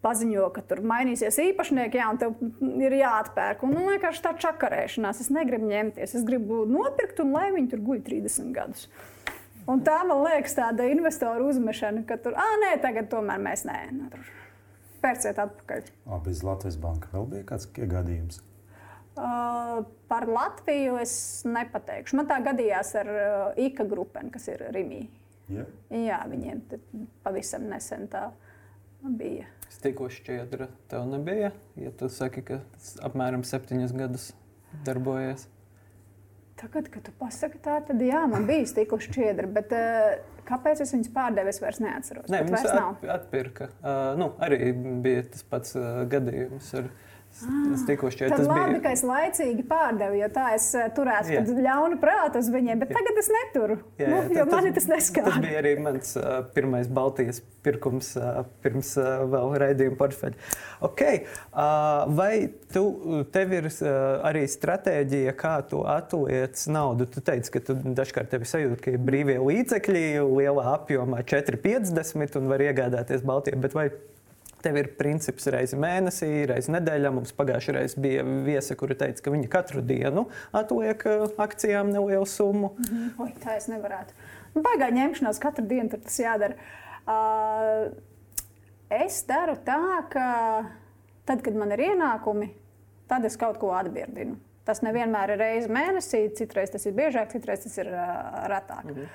[0.05, 2.37] paziņo, ka tur mainīsies īpašnieki, jā, un tev
[2.85, 3.65] ir jāatpērk.
[3.67, 5.25] Un, nu, vienkārši tā čakarēšanās.
[5.25, 6.15] Es negribu ņemties.
[6.21, 8.87] Es gribu nopirkt, un lai viņi tur guļ 30 gadus.
[9.69, 13.81] Un tā man liekas tāda investoru uzmešana, ka tur, ah, nē, tagad tomēr mēs nē.
[13.97, 14.38] Nu, tur
[15.03, 15.89] pērciet atpakaļ.
[16.07, 18.43] O, bez Latvijas banka vēl bija kāds gadījums?
[19.19, 21.13] Uh, par Latviju es
[21.49, 22.21] nepateikšu.
[22.21, 25.09] Man tā gadījās ar uh, IKA grupēm, kas ir Rimī.
[25.51, 25.67] Yeah.
[25.91, 26.61] Jā, viņiem
[27.25, 28.29] pavisam nesen tā
[29.03, 29.49] bija.
[29.69, 31.51] Es tikko šķiedra, tev nebija.
[31.81, 32.61] Ja tu saki, ka
[33.05, 34.31] apmēram septiņus gadus
[34.87, 35.49] darbojies.
[36.59, 40.95] Tagad, kad tu pasaki tā, tad jā, man bija stikla šķiedra, bet uh, kāpēc es
[40.95, 42.31] viņus pārdevu, es vairs neatceros.
[42.33, 43.71] Nē, viņas at, atpirka.
[43.83, 44.73] Uh, nu, arī
[45.05, 46.73] bija tas pats uh, gadījums.
[46.79, 46.91] Ar,
[47.39, 48.81] Es tikko šķiet, tas labi, bija.
[48.83, 50.65] ka es laicīgi pārdevu, jo tā es
[50.97, 51.53] turētu yeah.
[51.69, 52.99] ļaunu prātu uz viņiem, bet yeah.
[52.99, 53.77] tagad es neturu.
[54.01, 55.29] Yeah, nu, jo mani tas neskar.
[55.29, 60.51] Tas bija arī mans uh, pirmais Baltijas pirkums uh, pirms uh, vēl raidījuma portfeļa.
[60.89, 61.23] Okay.
[61.53, 62.33] Uh, vai
[62.75, 62.85] tu,
[63.35, 63.89] tev ir uh,
[64.27, 67.07] arī stratēģija, kā tu atliec naudu?
[67.13, 72.51] Tu teici, ka tu dažkārt tevi sajūti, ka ir brīvie līdzekļi lielā apjomā 4,50 un
[72.51, 73.91] var iegādāties Baltijā, bet vai
[74.63, 77.13] Tev ir princips reizi mēnesī, reizi nedēļā.
[77.15, 82.27] Mums pagājušajā reizē bija viesa, kura teica, ka viņa katru dienu atliek uh, akcijām nelielu
[82.27, 82.73] summu.
[82.79, 83.23] Mm -hmm.
[83.23, 84.19] Oi, tā es nevarētu.
[84.55, 86.55] Nu, Baigā ņemšanās katru dienu tas jādara.
[87.07, 87.93] Uh,
[88.91, 90.27] es daru tā, ka
[91.25, 92.51] tad, kad man ir ienākumi,
[93.09, 94.37] tad es kaut ko atbirdinu.
[94.65, 98.01] Tas nevienmēr ir reizes mēnesī, citreiz tas ir biežāk, citreiz tas ir uh,
[98.53, 98.85] retāk.
[98.85, 99.07] Mm -hmm.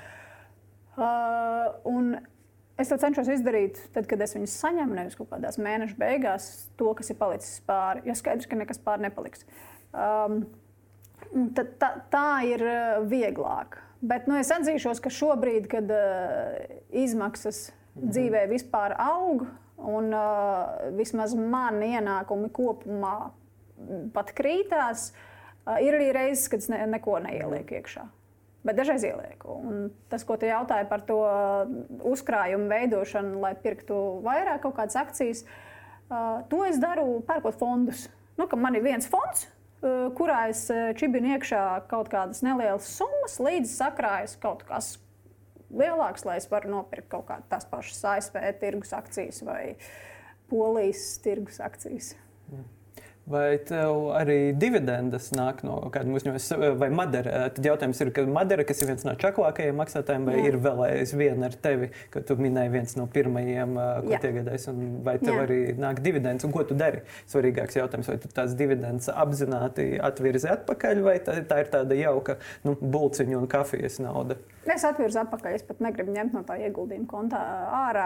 [0.97, 2.17] uh, un
[2.79, 6.47] Es to cenšos izdarīt, tad, kad es viņus saņemu, nevis kaut kādās mēneša beigās,
[6.79, 8.01] to, kas ir palicis pāri.
[8.09, 9.45] Jo skaidrs, ka nekas pāri nepaliks.
[9.93, 10.39] Um,
[11.53, 13.77] tad, tā, tā ir uh, vieglāk.
[14.01, 16.57] Bet nu, es atzīšos, ka šobrīd, kad uh,
[17.03, 18.09] izmaksas mhm.
[18.09, 19.45] dzīvē vispār aug,
[19.77, 23.15] un uh, vismaz mani ienākumi kopumā
[24.17, 28.09] pat krītās, uh, ir arī reizes, kad es ne, neko neielieku iekšā
[28.63, 29.57] bet dažreiz ielieku.
[29.59, 31.19] Un tas, ko tu jautāji par to
[32.13, 35.43] uzkrājumu veidošanu, lai pirktu vairāk kaut kādas akcijas,
[36.51, 38.07] to es daru pērkot fondus.
[38.39, 39.45] Nu, man ir viens fonds,
[40.17, 40.65] kurā es
[40.99, 44.95] čibinu iekšā kaut kādas nelielas summas, līdz sakrājas kaut kas
[45.73, 49.75] lielāks, lai es varu nopirkt kaut kādas tās pašas ASV tirgus akcijas vai
[50.51, 52.13] Polijas tirgus akcijas.
[52.51, 52.65] Mm.
[53.23, 57.45] Vai tev arī dividendes nāk no kāda uzņēmuma, vai Madara?
[57.55, 60.49] Tad jautājums ir, ka Madara, kas ir viens no čaklākajiem maksātājiem, vai Jā.
[60.49, 64.19] ir vēl aizvien ar tevi, ka tu minēji viens no pirmajiem, ko Jā.
[64.27, 65.45] iegādājies, un vai tev Jā.
[65.47, 66.99] arī nāk dividendes, un ko tu dari?
[67.31, 72.41] Svarīgāks jautājums, vai tu tās dividendes apzināti atvirzi atpakaļ, vai tā, tā ir tāda jauka
[72.67, 74.35] nu, bulciņu un kafijas nauda?
[74.63, 77.39] Es atvirzu atpakaļ, es pat negribu ņemt no tā ieguldījuma kontā
[77.83, 78.05] ārā.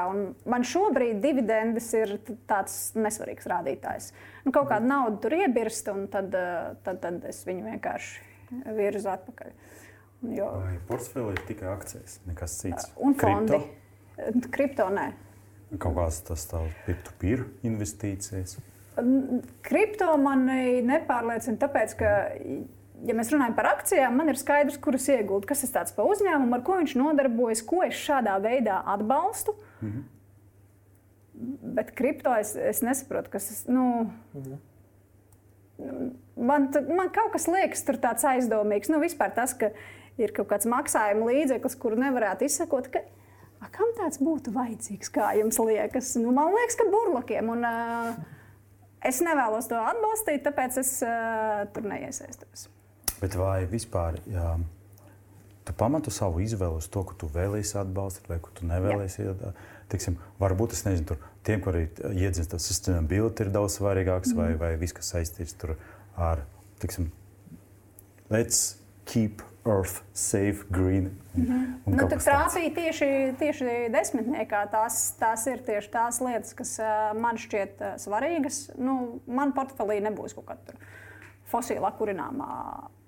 [0.50, 2.16] Man šobrīd dividendes ir
[2.50, 4.10] tāds nesvarīgs rādītājs.
[4.46, 6.34] Nu, kaut kāda nauda tur iebirst, un tad,
[6.86, 9.54] tad, tad es viņu vienkārši virzu atpakaļ.
[10.34, 10.50] Jo...
[10.90, 12.90] Portfeli ir tikai akcijas, nekas cits.
[13.06, 13.60] Un fondi.
[14.18, 15.12] Kripto, Kripto nē.
[15.78, 18.58] Kaut kāds tas tāds peer-to-peer investīcijas.
[19.68, 22.14] Kripto mani nepārliecina, tāpēc, ka,
[23.06, 26.56] ja mēs runājam par akcijām, man ir skaidrs, kuras iegūt, kas ir tāds pa uzņēmumu,
[26.58, 29.56] ar ko viņš nodarbojas, ko es šādā veidā atbalstu.
[29.82, 30.06] Mm -hmm.
[31.78, 34.56] Bet kripto es, es nesaprotu, kas tas nu, mhm.
[36.36, 38.90] man, man kaut kas liekas tur tāds aizdomīgs.
[38.90, 39.70] Nu, vispār tas, ka
[40.18, 42.88] ir kaut kāds maksājuma līdzeklis, kuru nevarētu izsakot.
[42.88, 43.00] Ka,
[43.58, 46.16] A, kam tāds būtu vajadzīgs, kā jums liekas?
[46.22, 47.50] Nu, man liekas, ka burbuļiem.
[47.50, 48.12] Un uh,
[49.02, 52.68] es nevēlos to atbalstīt, tāpēc es uh, tur neiesaistos.
[53.22, 54.52] Bet vai vispār jā,
[55.66, 59.44] tu pamatu savu izvēli uz to, ka tu vēlēsies atbalstīt, vai ka tu nevēlēsies?
[59.92, 64.42] Teiksim, varbūt tas nezinu, tur tiem, kuriem ir iedzimts tas sustainability, ir daudz svarīgāks, mm.
[64.42, 65.56] vai, vai viss, kas saistīts
[66.18, 66.44] ar,
[66.84, 67.12] teiksim,
[68.34, 68.78] let's
[69.08, 71.10] keep Earth safe, green.
[71.36, 71.64] Un, mm -hmm.
[71.86, 74.62] un nu, tu trāpīji tieši, tieši desmitniekā.
[74.72, 76.78] Tās, tās ir tieši tās lietas, kas
[77.20, 78.70] man šķiet svarīgas.
[78.78, 80.80] Nu, man portfelī nebūs kaut kāda
[81.52, 82.50] fosilā kurināmā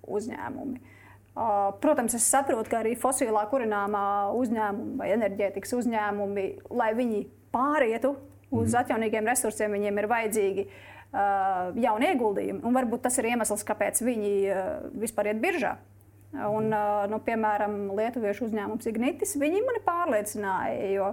[0.09, 0.79] uzņēmumi.
[0.79, 4.03] Uh, protams, es saprotu, ka arī fosilā kurināmā
[4.35, 7.21] uzņēmumi vai enerģētikas uzņēmumi, lai viņi
[7.53, 8.15] pārietu
[8.49, 8.79] uz mm.
[8.81, 12.63] atjaunīgiem resursiem, viņiem ir vajadzīgi uh, jauni ieguldījumi.
[12.65, 14.67] Un varbūt tas ir iemesls, kāpēc viņi uh,
[14.99, 15.77] vispār iet biržā.
[16.29, 16.67] Un,
[17.09, 21.07] nu, piemēram, Lietuviešu uzņēmums Ignitis, viņi mani pārliecināja, jo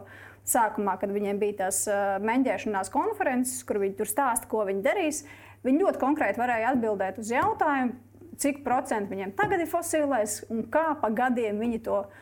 [0.45, 1.79] sākumā, kad viņiem bija tās
[2.21, 5.23] meņģēšanās konferences, kur viņi tur stāsta, ko viņi darīs,
[5.67, 7.97] viņi ļoti konkrēti varēja atbildēt uz jautājumu,
[8.41, 12.17] cik procentu viņiem tagad ir fosilais un kā pa gadiem viņi to uh,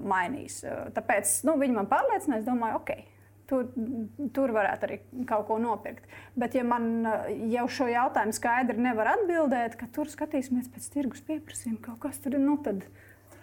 [0.00, 0.62] mainīs.
[0.96, 2.94] Tāpēc nu, viņi man pārliecināja, es domāju, ok,
[3.52, 3.66] Tur,
[4.32, 4.96] tur varētu arī
[5.28, 6.06] kaut ko nopirkt.
[6.38, 7.02] Bet, ja man
[7.50, 12.38] jau šo jautājumu skaidri nevar atbildēt, ka tur skatīsimies pēc tirgus pieprasījuma, kaut kas tur
[12.38, 12.86] ir, nu tad.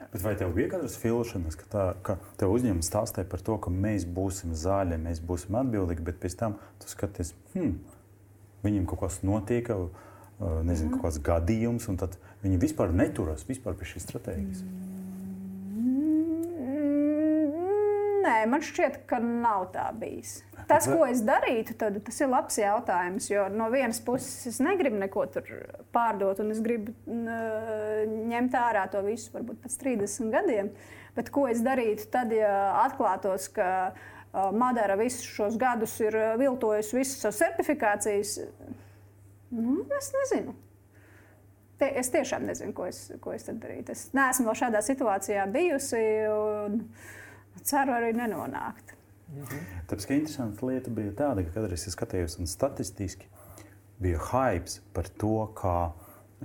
[0.09, 3.69] Bet vai tev bija kādas filmas, ka, tā, ka tev uzņēmums stāstīja par to, ka
[3.69, 7.75] mēs būsim zaļi, mēs būsim atbildīgi, bet pēc tam tu skaties, hmm,
[8.65, 9.71] viņiem kaut kas notiek,
[10.39, 14.63] nezinu, kaut kāds gadījums, un tad viņi vispār neturas vispār pie šīs stratēģijas.
[14.63, 14.89] Mm.
[18.19, 20.39] Nē, man šķiet, ka nav tā bijis.
[20.69, 23.29] Tas, ko es darītu, tad, tas ir labs jautājums.
[23.31, 25.25] Jo no vienas puses es negribu neko
[25.95, 30.71] pārdot, un es gribu ņemt ārā to visu, varbūt pēc 30 gadiem.
[31.15, 33.95] Bet ko es darītu tad, ja atklātos, ka
[34.33, 38.35] Madara visus šos gadus ir viltojusi visas savas certifikācijas?
[39.49, 40.53] Nu, es nezinu.
[41.79, 43.95] Te, es tiešām nezinu, ko es, ko es darītu.
[43.95, 46.03] Es neesmu vēl šādā situācijā bijusi.
[46.29, 46.83] Un,
[47.63, 48.95] ceru arī nenonākt.
[49.29, 49.65] Mhm.
[49.89, 53.29] Tāpēc, ka interesanta lieta bija tāda, ka kādreiz es skatījos un statistiski
[54.01, 55.91] bija hype par to, kā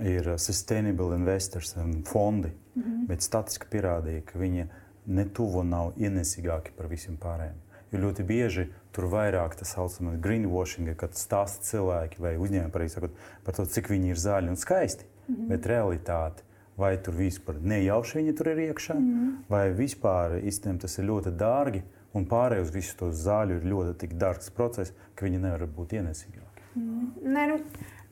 [0.03, 3.07] ir sustainable investors un fondi, mm -hmm.
[3.07, 4.67] bet statistika pierādīja, ka viņi
[5.05, 7.55] netuvu nav ienesīgāki par visiem pārējiem.
[7.93, 13.13] Jo ļoti bieži tur vairāk tas saucamais greenwashing, kad stāsta cilvēki vai uzņēmumi par, sakot,
[13.45, 15.47] par to, cik viņi ir zaļi un skaisti, mm -hmm.
[15.53, 16.45] bet realitāte
[16.77, 19.29] vai tur vispār nejauši viņi tur ir iekšā, mm.
[19.51, 21.83] vai vispār īstenībā tas ir ļoti dārgi.
[22.15, 26.67] Un pārējai uz visu to zāļu ir ļoti dārgs process, ka viņi nevar būt ienesīgāki.
[26.79, 27.09] Mm.
[27.35, 27.57] Nē, nu,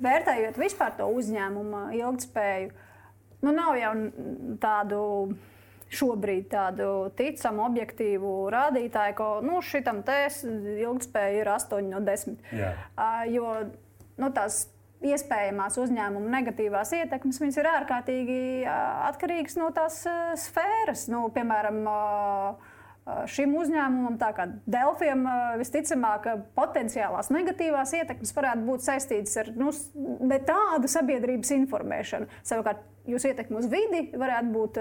[0.04, 2.74] vērtējot vispār to uzņēmumu ilgspēju,
[3.44, 3.94] nu, nav jau
[4.64, 5.00] tādu
[5.94, 10.26] šobrīd tādu ticamu, objektīvu rādītāju, ka nu, šitam te
[10.84, 12.40] ilgspēja ir 8 no 10.
[12.56, 12.72] Jā.
[13.32, 13.56] Jo
[14.20, 14.66] nu, tās
[15.04, 18.38] iespējamās uzņēmuma negatīvās ietekmes, viņas ir ārkārtīgi
[19.10, 20.02] atkarīgas no tās
[20.46, 21.08] sfēras.
[21.12, 21.82] Nu, piemēram,
[23.28, 25.26] šim uzņēmumam, tā kā Delfiem,
[25.60, 29.74] visticamāk, potenciālās negatīvās ietekmes varētu būt saistītas ar nu,
[30.48, 32.30] tādu sabiedrības informēšanu.
[32.48, 34.80] Savukārt, jūs ietekmi uz vidi varētu būt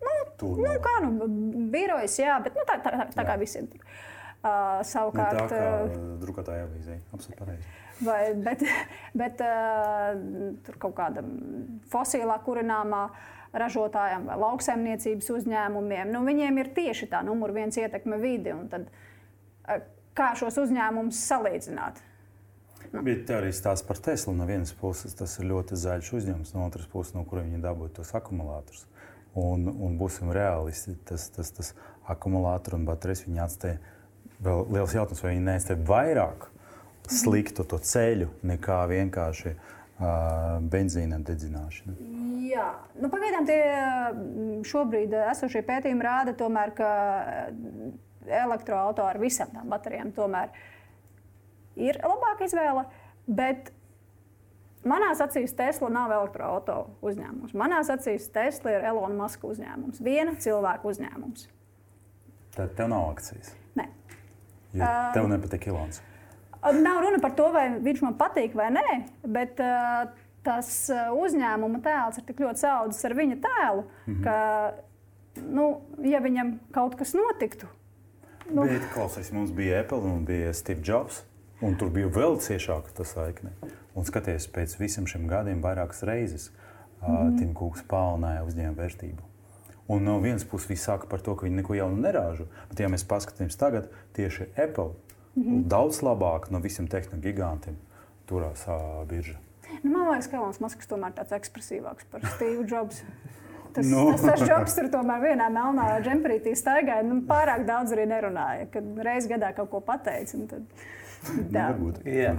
[0.00, 1.28] nu, nu, kā nu,
[1.72, 3.68] birojas, jā, bet nu, tā, tā, tā, tā kā visiem.
[4.40, 7.74] Uh, savukārt, ne tā kā drukātāja avīzē, absolūti pareizi.
[8.00, 8.62] Vai, bet
[9.20, 10.14] bet uh,
[10.64, 11.34] tur kaut kādam
[11.92, 13.02] fosilā kurināmā
[13.56, 16.12] ražotājam vai lauksaimniecības uzņēmumiem.
[16.14, 18.54] Nu, viņiem ir tieši tā numur viens ietekme vidi.
[18.70, 18.86] Tad,
[20.18, 22.00] kā šos uzņēmumus salīdzināt?
[22.90, 23.02] Nu.
[23.06, 24.34] Bet arī stāsts par Teslu.
[24.34, 27.98] No vienas puses tas ir ļoti zaļš uzņēmums, no otras puses, no kuriem viņi dabūja
[28.00, 28.86] tos akumulātorus.
[29.38, 31.74] Un, un būsim realisti, tas, tas, tas
[32.10, 33.78] akumulātori un baterijas viņi atstāja
[34.42, 36.48] vēl liels jautājums, vai viņi neatstāja vairāk
[37.10, 41.96] sliktu to ceļu nekā vienkārši uh, benzīna dedzināšana.
[42.50, 43.60] Jā, nu, pagaidām tie
[44.66, 46.88] šobrīd esošie pētījumi rāda, tomēr, ka
[48.30, 50.54] elektroautorāta ar visām tām baterijām tomēr
[51.80, 52.86] ir labāka izvēle.
[53.30, 53.70] Bet
[54.88, 57.54] manā acīs Tesla nav elektroautorāta uzņēmums.
[57.58, 61.48] Manā acīs Tesla ir Elona Maska uzņēmums, viena cilvēka uzņēmums.
[62.56, 63.52] Tad tev nav akcijas.
[63.78, 63.86] Nē.
[64.74, 66.00] Jo tev nepatīk Ilons.
[66.60, 70.10] Nav runa par to, vai viņš man patīk vai nē, bet uh,
[70.44, 74.22] tas uzņēmuma tēls ir tik ļoti saudzis ar viņa tēlu, mm -hmm.
[74.24, 75.66] ka, nu,
[76.04, 77.68] ja viņam kaut kas notiktu.
[78.50, 78.64] Nu...
[78.66, 81.24] Bet, klausies, mums bija Apple un bija Steve Jobs.
[81.60, 83.50] Un tur bija vēl ciešāka tā saikne.
[83.94, 86.50] Un skaties, pēc visiem šiem gadiem vairākas reizes
[87.02, 87.38] mm -hmm.
[87.38, 89.22] Tim Kūks paaugstināja uzņēmuma vērtību.
[89.88, 92.46] Un no vienas puses viņi saka par to, ka viņi neko jaunu nerāžo.
[92.68, 94.90] Bet, ja mēs paskatāmies tagad, tieši Apple
[95.34, 95.68] mm -hmm.
[95.68, 97.76] daudz labāk no visiem tehnoloģiju gigantiem
[98.26, 99.36] turās uh, biržā.
[99.82, 103.02] Nu, man liekas, ka Elonas Masks tomēr tāds ekspresīvāks par Steve Jobs.
[103.74, 104.10] Tas, no.
[104.10, 107.04] tas, tas Jobs tur tomēr vienā melnā džemperītī staigāja.
[107.06, 110.40] Nu, pārāk daudz arī nerunāja, kad reizes gadā kaut ko pateica.
[110.50, 110.64] Tad...
[111.54, 112.00] Varbūt.
[112.08, 112.32] Jā.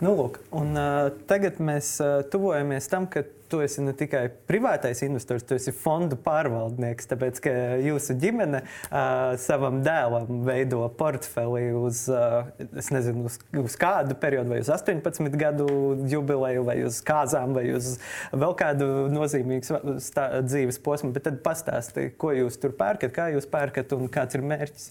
[0.00, 5.02] Nu, lūk, un, uh, tagad mēs uh, tuvojamies tam, ka tu esi ne tikai privātais
[5.04, 7.08] investors, tu esi fondu pārvaldnieks.
[7.10, 7.52] Tāpēc, ka
[7.84, 12.48] jūsu ģimene uh, savam dēlam veido portfeli uz, uh,
[12.94, 15.68] nezinu, uz, uz kādu periodu, vai uz 18 gadu
[16.08, 17.98] jubileju, vai uz kāzām, vai uz
[18.32, 20.00] vēl kādu nozīmīgu
[20.48, 21.12] dzīves posmu.
[21.12, 24.90] Bet tad pastāsti, ko jūs tur pērkat, kā jūs pērkat un kāds ir mērķis.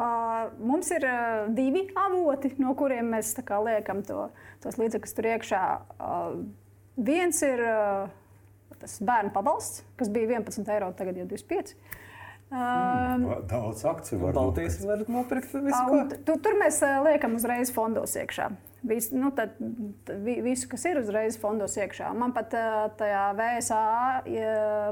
[0.00, 4.28] Uh, mums ir uh, divi avoti, no kuriem mēs kā, liekam to,
[4.62, 5.64] tos līdzekļus tur iekšā.
[5.96, 6.42] Uh,
[7.00, 7.64] viens ir
[8.80, 11.74] tas bērnu pabalsts, kas bija 11 eiro, tagad jau 25.
[12.50, 16.00] Um, Daudz akciju var Baltijas var nopirkt visu, ko.
[16.26, 18.48] Tu, tur mēs liekam uzreiz fondos iekšā.
[18.90, 19.52] Vis, nu, tad,
[20.24, 22.08] visu, kas ir uzreiz fondos iekšā.
[22.16, 22.56] Man pat
[22.98, 23.84] tajā VSA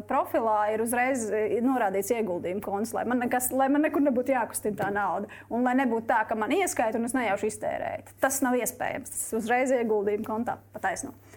[0.06, 1.24] profilā ir uzreiz
[1.64, 5.32] norādīts ieguldījuma konts, lai man, nekas, lai man nekur nebūtu jākustina tā nauda.
[5.50, 8.18] Un lai nebūtu tā, ka man ieskaita un es nejauši iztērēju.
[8.22, 9.16] Tas nav iespējams.
[9.16, 11.16] Tas uzreiz ieguldījuma kontā pataisno.
[11.16, 11.27] Uh,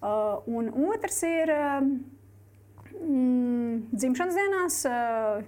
[0.00, 1.52] un otrs ir.
[1.52, 1.92] Uh,
[3.00, 4.80] mm, dzimšanas dienās,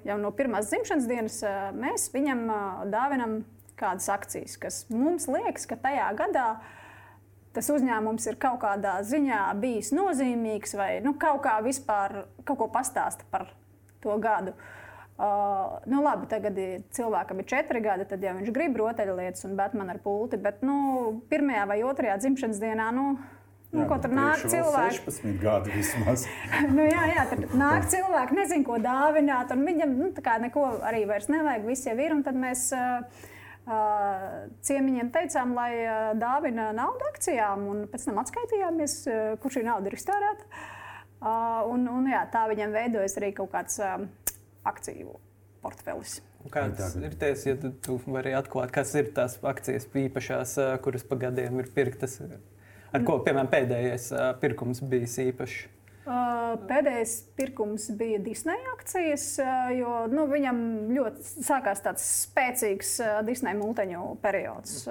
[0.06, 1.40] jau no pirmās dzimšanas dienas,
[1.76, 2.44] mēs viņam
[2.92, 3.42] dāvinam
[3.78, 6.46] kādas akcijas, kas mums liekas, ka tajā gadā
[7.52, 12.70] tas uzņēmums ir kaut kādā ziņā bijis nozīmīgs vai nu, kaut kā vispār kaut ko
[12.72, 13.50] pastāsta par
[14.04, 14.54] to gadu.
[15.22, 16.56] Uh, nu, labi, tagad
[16.96, 20.40] cilvēkam ir četri gadi, tad jau viņš grib rotaļlietas un Batmanu ar pulti.
[20.40, 23.04] Bet nu, pirmajā vai otrajā dzimšanas dienā nu,
[23.72, 24.98] Nu, jā, ko tur nāk cilvēki?
[25.00, 26.26] 16 gadi vismaz.
[26.76, 29.54] nu, jā, jā, tur nāk cilvēki, nezinu, ko dāvināt.
[29.56, 30.10] Viņam nu,
[30.44, 32.12] neko arī vairs nevajag, viss jau ir.
[32.26, 33.22] Tad mēs uh,
[33.64, 39.64] uh, ciemiņiem teicām, lai uh, dāvina naudu akcijām, un pēc tam atskaitījāmies, uh, kur šī
[39.70, 40.50] nauda ir iztērēta.
[41.22, 44.04] Uh, un, un, jā, tā viņam veidojas arī kaut kāds uh,
[44.68, 45.16] akciju
[45.64, 46.20] portfelis.
[46.52, 51.62] Kādas ir tās, ja tu vari atklāt, kas ir tās akcijas īpašās, kuras pa gadiem
[51.62, 52.18] ir pirktas?
[52.92, 54.10] Ar ko, piemēram, pēdējais
[54.42, 55.62] pirkums bija īpašs?
[56.02, 59.26] Pēdējais pirkums bija Disneja akcijas,
[59.76, 60.58] jo nu, viņam
[60.90, 62.96] ļoti sākās tāds spēcīgs
[63.28, 64.82] Disneja mūteņu periods,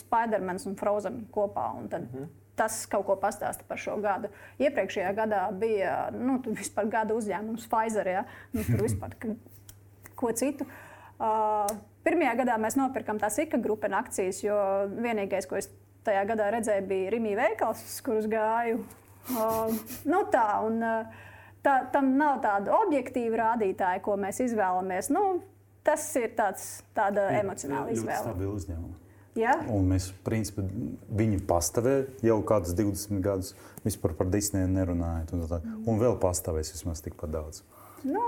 [0.00, 1.72] Spidermans un Frozen kopā.
[1.80, 2.34] Un tad, mm -hmm.
[2.56, 4.30] Tas kaut ko pastāsta par šo gadu.
[4.58, 6.38] Iepriekšējā gadā bija nu,
[6.88, 8.24] gada uzņēmums Pfizer, ja?
[8.52, 9.12] nu, tur vispār
[10.16, 10.64] ko citu.
[11.16, 11.68] Uh,
[12.04, 14.56] pirmajā gadā mēs nopirkām tās IKA grupas akcijas, jo
[15.00, 15.68] vienīgais, ko es
[16.06, 18.82] tajā gadā redzēju, bija Rīgas veikals, kurus gāju.
[19.26, 19.72] Uh,
[20.06, 21.24] nu tā, un, uh,
[21.66, 25.10] tā, tam nav tāda objektīva rādītāja, ko mēs izvēlamies.
[25.14, 25.40] Nu,
[25.86, 28.22] tas ir tāds, tāda emocionāla izvēle.
[28.30, 29.02] Tas ir uzņēmums.
[29.36, 29.52] Ja?
[29.68, 30.64] Mēs, principā,
[31.18, 33.52] viņi pastāvēja jau kādus 20 gadus,
[33.84, 35.34] vispār par Disneju nerunājot.
[35.36, 37.60] Un, tā, un vēl pastāvēs vismaz tikpat daudz.
[38.06, 38.22] Nu,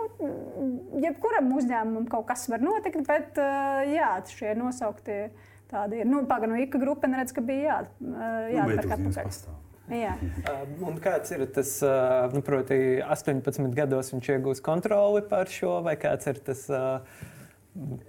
[1.01, 5.19] jebkuram uzņēmumam kaut kas var notikt, bet uh, jā, šie nosauktie
[5.69, 6.09] Tāda ir.
[6.09, 7.81] Nu, Pagaidām, no IKA grupa neredz, ka bija jā,
[8.55, 9.57] jāatpērk nu, atpakaļ.
[9.99, 10.15] Jā.
[10.89, 11.75] Un kāds ir tas,
[12.35, 16.65] nu, proti, 18 gados viņš iegūs kontroli pār šo, vai kāds ir tas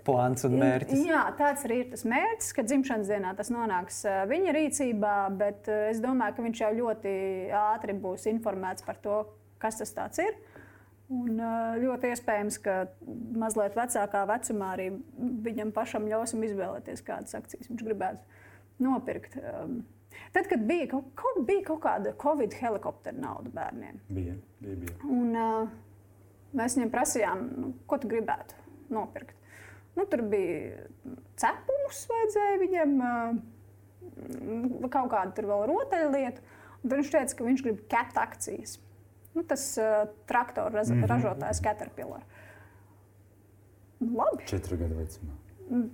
[0.07, 1.03] plāns un mērķis?
[1.07, 5.99] Jā, tāds arī ir tas mērķis, ka dzimšanas dienā tas nonāks viņa rīcībā, bet es
[6.03, 7.13] domāju, ka viņš jau ļoti
[7.59, 9.21] ātri būs informēts par to,
[9.61, 10.39] kas tas ir.
[11.09, 11.39] Un
[11.81, 12.73] ļoti iespējams, ka
[13.41, 14.91] mazliet vecākā vecumā arī
[15.45, 19.39] viņam pašam ļausim izvēlēties, kādas akcijas viņš gribētu nopirkt.
[20.35, 24.97] Tad, kad bija kaut, bija kaut kāda Covid helikoptera nauda bērniem, bija, bija, bija.
[25.09, 25.71] Un, uh,
[26.57, 28.57] mēs viņiem prasījām, nu, ko tu gribētu
[28.93, 29.33] nopirkt.
[29.97, 30.85] Nu, tur bija
[31.41, 33.39] cepumus, vajadzēja viņam uh,
[34.93, 36.45] kaut kādu vēl rotaļlietu.
[36.83, 38.77] Tad viņš teica, ka viņš grib ket akcijas.
[39.33, 41.07] Nu, tas uh, traktoru raz, mm -hmm.
[41.07, 42.21] ražotājs Caterpillar.
[43.99, 44.45] Labi.
[44.45, 45.35] Četru gadu vecumā.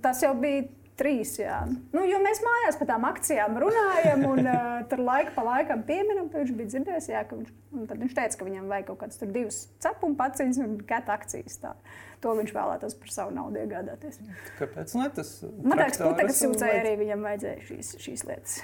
[0.00, 0.64] Tas jau bija
[0.98, 1.34] trīs.
[1.40, 1.60] Jā.
[1.92, 6.30] Nu, jo mēs mājās par tām akcijām runājam, un uh, tur laika pa laikam pieminam,
[6.32, 7.52] viņš bija dzirdējis, jā, ka viņš,
[7.92, 11.60] viņš teica, ka viņam vajag kaut kādas divas cepuma paciņas un kata akcijas.
[11.62, 11.76] Tā.
[12.24, 14.18] To viņš vēlētos par savu naudu iegādāties.
[14.56, 14.94] Kāpēc?
[14.96, 18.54] Ne, tas Man liekas, ka putekļi sūcēji arī viņam vajadzēja šīs, šīs lietas.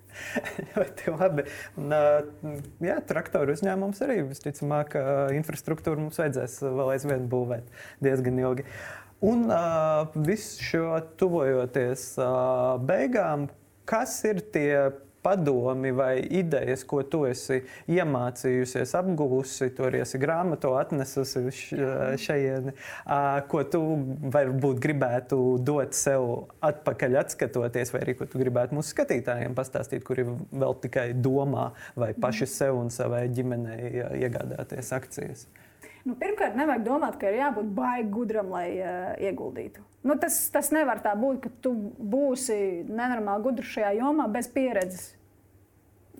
[0.74, 1.46] Ļoti labi.
[1.80, 1.94] Un,
[2.84, 4.98] jā, traktoru uzņēmums arī visticamāk,
[5.38, 7.72] infrastruktūru mums vajadzēs vēl aizvien būvēt
[8.04, 8.68] diezgan ilgi.
[9.24, 10.88] Un uh, visu šo
[11.20, 13.48] tuvojoties uh, beigām,
[13.88, 14.90] kas ir tie
[15.24, 21.46] padomi vai idejas, ko tu esi iemācījusies, apguvusi, to arī esi grāmatu atnesusi
[22.20, 22.68] šeit,
[23.48, 23.82] ko tu
[24.36, 26.28] varbūt gribētu dot sev
[26.68, 32.12] atpakaļ, atskatoties, vai arī ko tu gribētu mūsu skatītājiem pastāstīt, kuri vēl tikai domā vai
[32.12, 35.48] paši sev un savai ģimenei iegādāties akcijas.
[36.04, 39.80] Nu, pirmkārt, nevajag domāt, ka ir jābūt baigi gudram, lai uh, ieguldītu.
[40.04, 42.56] Nu, tas, tas nevar tā būt, ka tu būsi
[42.90, 45.14] nenormāli gudrs šajā jomā bez pieredzes.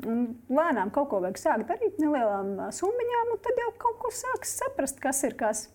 [0.08, 4.56] Un lēnām kaut ko vajag sākt darīt, nelielām summiņām, un tad jau kaut ko sāks
[4.58, 5.66] saprast, kas ir kas.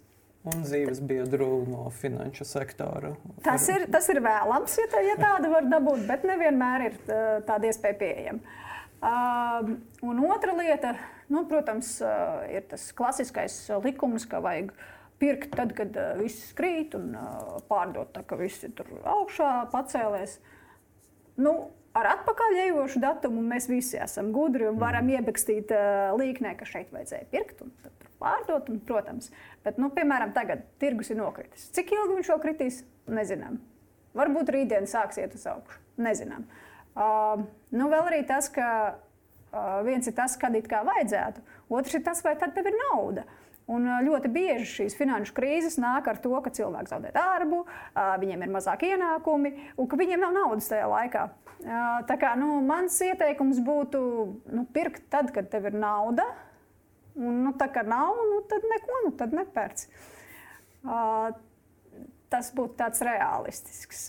[0.49, 3.13] Un dzīves biedru no finanšu sektora.
[3.45, 6.97] Tas ir, tas ir vēlams, ja, tā, ja tāda var dabūt, bet nevienmēr ir
[7.47, 8.57] tāda iespēja pieejama.
[9.01, 10.93] Un otra lieta,
[11.27, 11.99] nu, protams,
[12.51, 14.73] ir tas klasiskais likums, ka vajag
[15.19, 17.15] pirkt tad, kad viss krīt, un
[17.71, 20.37] pārdot tā, ka viss ir tur augšā, pacēlēs.
[21.39, 21.53] Nu,
[21.95, 25.19] ar atpakaļ ejošu datumu mēs visi esam gudri un varam mm.
[25.19, 27.71] iebekstīt uh, līknē, ka šeit vajadzēja pirkt un
[28.19, 28.67] pārdot.
[28.71, 29.31] Un, protams,
[29.63, 31.69] bet, nu, piemēram, tagad tirgus ir nokritis.
[31.75, 32.81] Cik ilgi viņš vēl kritīs?
[33.09, 33.61] Nezinām.
[34.19, 35.79] Varbūt rītdien sāks iet uz augšu.
[36.03, 36.43] Nezinām.
[36.43, 36.68] Uh,
[36.99, 41.95] Uh, nu, vēl arī tas, ka uh, viens ir tas, kad it kā vajadzētu, otrs
[41.95, 43.23] ir tas, vai tad tev ir nauda.
[43.69, 47.59] Un ļoti bieži šīs finanšu krīzes nāk ar to, ka cilvēks zaudē darbu,
[47.93, 51.27] viņiem ir mazāk ienākumi un ka viņiem nav naudas tajā laikā.
[52.09, 54.01] Tā kā nu, mans ieteikums būtu
[54.49, 56.25] nu, pirkt tad, kad tev ir nauda.
[57.13, 59.85] Un, nu, tā kā nav, nu, tad neko, nu, tad nepērc.
[62.33, 64.07] Tas būtu tāds realistisks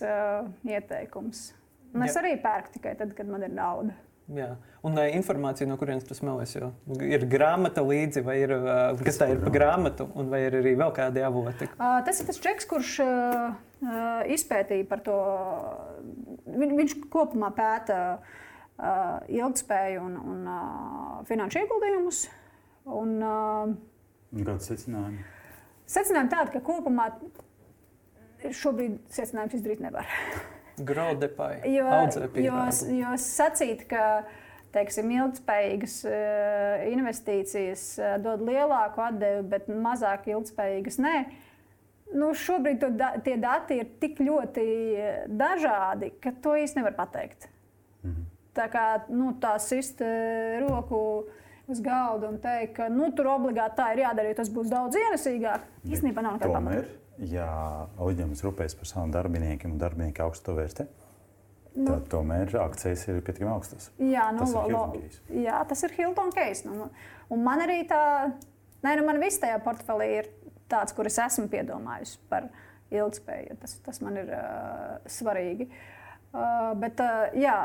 [0.64, 1.50] ieteikums.
[1.94, 2.22] Un es Jā.
[2.22, 3.96] arī pērku tikai tad, kad man ir nauda.
[4.30, 4.52] Jā.
[4.86, 6.68] Un uh, informācija, no kurienes tas jo
[7.02, 10.76] ir grāmata līdzi, vai ir, uh, kas tā ir pa grāmatu, un vai ir arī
[10.78, 11.66] vēl kādi avoti?
[11.74, 13.50] Uh, tas ir tas čeks, kurš uh,
[14.30, 15.16] izpētīja par to.
[16.46, 22.22] Vi, viņš kopumā pēta uh, ilgspēju un, un uh, finanšu ieguldījumus.
[23.00, 25.26] Un, uh, Kāds secinājumi?
[25.90, 27.10] Secinājumi tādi, ka kopumā
[28.46, 30.06] šobrīd secinājums izdarīt nevar.
[30.86, 31.60] Graudepai.
[31.68, 31.88] Jo,
[32.40, 32.60] jo,
[32.96, 34.22] jo sacīt, ka
[34.74, 41.14] teiksim, ilgspējīgas uh, investīcijas uh, dod lielāku atdevi, bet mazāk ilgspējīgas nē.
[42.10, 44.62] Nu, šobrīd da tie dati ir tik ļoti
[44.98, 47.46] eh, dažādi, ka to īsti nevar pateikt.
[48.02, 48.24] Mm -hmm.
[48.58, 50.02] Tā kā nu, tā sist
[50.66, 51.28] roku
[51.68, 54.96] uz galda un teikt, ka nu, tur obligāti tā ir jādara, jo tas būs daudz
[54.96, 55.60] ienesīgāk.
[55.86, 57.50] Īstenībā nav nekāda pamata ja
[58.00, 60.86] uzņēmums rūpējas par saviem darbiniekiem un darbinieki augstu vērtē,
[61.74, 63.90] nu, tad tomēr akcijas ir pietiekami augstas.
[64.00, 64.84] Jā, nu, tas, ir lo,
[65.44, 66.66] jā tas ir Hilton case.
[66.68, 66.88] Nu,
[67.30, 68.02] un man arī tā,
[68.86, 70.32] nē, nu, man viss tajā portfelī ir
[70.70, 72.48] tāds, kur es esmu piedomājusi par
[72.94, 73.58] ilgspēju.
[73.62, 75.68] Tas, tas man ir uh, svarīgi.
[76.30, 77.56] Uh, bet, uh, jā,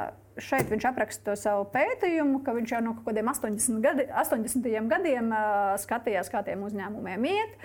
[0.42, 4.70] šeit viņš apraksta to savu pētījumu, ka viņš jau no kaut kādiem 80, gadi, 80.
[4.90, 7.58] gadiem uh, skatījās, kā tiem uzņēmumiem iet.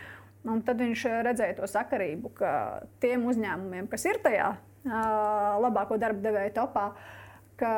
[0.49, 2.53] Un tad viņš eh, redzēja to sakarību, ka
[3.03, 4.55] tiem uzņēmumiem, kas ir tajā
[5.61, 6.87] labāko darba devēja topā,
[7.61, 7.73] ka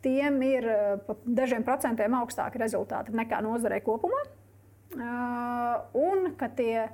[0.00, 0.64] tiem ir
[1.04, 4.22] pa dažiem procentiem augstāki rezultāti nekā nozarei kopumā.
[5.92, 6.86] Un ka tie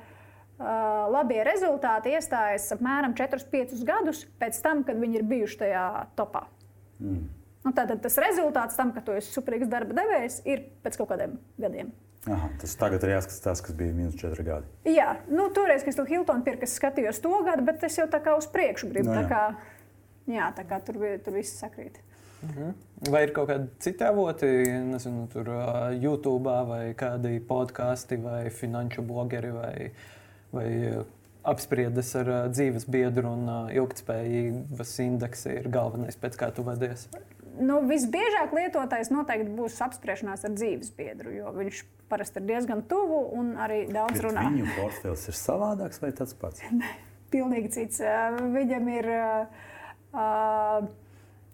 [1.14, 5.86] labie rezultāti iestājas apmēram 4-5 gadus pēc tam, kad viņi ir bijuši tajā
[6.18, 6.42] topā.
[6.98, 7.22] Mm.
[7.62, 11.36] Nu, tātad tas rezultāts tam, ka tu esi superīgs darba devējs, ir pēc kaut kādiem
[11.62, 11.92] gadiem.
[12.30, 14.68] Aha, tas tagad ir jāskatās tas, kas bija minus 4 gadi.
[14.86, 18.06] Jā, nu, toreiz, kad es to Hiltonu pirku, es skatījos to gadu, bet es jau
[18.10, 19.10] tā kā uz priekšu gribu.
[19.10, 19.24] No, jā.
[19.24, 19.78] Tā kā,
[20.30, 21.98] jā, tā kā tur, tur viss sakrīt.
[22.42, 22.70] Mhm.
[23.10, 24.46] Vai ir kaut kādi citi avoti,
[24.86, 25.50] nezinu, tur
[25.98, 29.74] YouTube vai kādi podkāsti vai finanšu blogeri vai,
[30.54, 30.68] vai
[31.42, 37.08] apspriedes ar dzīves biedru un ilgspējības indeksi ir galvenais, pēc kā tu vadies?
[37.58, 41.82] Nu, visbiežāk lietotais noteikti būs apspriešanās ar dzīves biedru, jo viņš
[42.12, 44.44] parasti ir diezgan tuvu un arī daudz Bet runā.
[44.50, 46.64] Viņu portfels ir savādāks vai tas pats?
[46.80, 46.92] Nē,
[47.32, 48.02] pilnīgi cits.
[48.56, 49.08] Viņam ir.
[50.12, 50.84] Uh,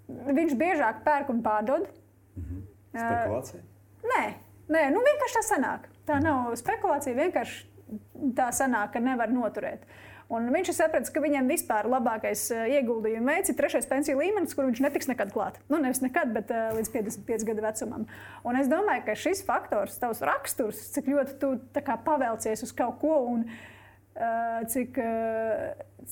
[0.09, 1.87] viņš biežāk pērk un pārdod.
[2.35, 2.67] Mm -hmm.
[2.99, 3.63] Spekulācija?
[3.63, 4.25] Uh, nē,
[4.75, 5.89] nē nu vienkārši tā sanāk.
[6.09, 7.67] Tā nav spekulācija, vienkārši
[8.35, 9.85] tā sanāk, ka nevar noturēt.
[9.85, 14.19] Uh, Un viņš ir sapratis, ka viņam vispār labākais eh, ieguldījuma veids ir trešais pensiju
[14.21, 15.57] līmenis, kur viņš netiks nekad klāt.
[15.73, 18.05] Nu, nevis nekad, bet uh, līdz 55 gadu vecumam.
[18.45, 21.55] Un es domāju, ka šis faktors, tavs raksturs, cik ļoti tu
[22.05, 23.15] pavēlcies uz kaut ko.
[23.33, 25.01] Un, uh, cik,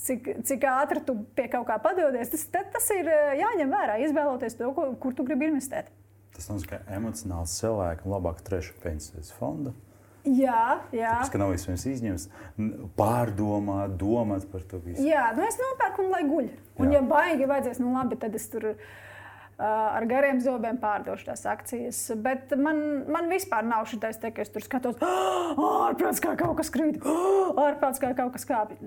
[0.06, 3.12] cik, cik ātri tu pie kaut kā padodies, tas, tas ir
[3.42, 5.92] jāņem vērā, izvēloties to, kur tu gribi investēt.
[6.36, 9.76] Tas nozīmē, ka emocionāls cilvēkam labāk trešā pensijas fonda
[10.26, 11.14] Jā, jā.
[11.20, 12.28] Tāpēc, ka nav vispirms izņemts,
[12.98, 15.04] pārdomāt, domāt par to visu.
[15.06, 16.48] Jā, nu es nopērku un lai guļ.
[16.76, 16.98] Un, jā.
[16.98, 18.72] ja baigi vajadzēs, nu labi, tad es tur
[19.56, 22.00] ar gariem zobiem pārdošu tās akcijas.
[22.20, 22.80] Bet man,
[23.12, 28.02] man vispār nav šī tā, ka es tur skatos, ārprāts kā kaut kas krīt, ārprāts
[28.02, 28.80] kā kaut kas kāpj.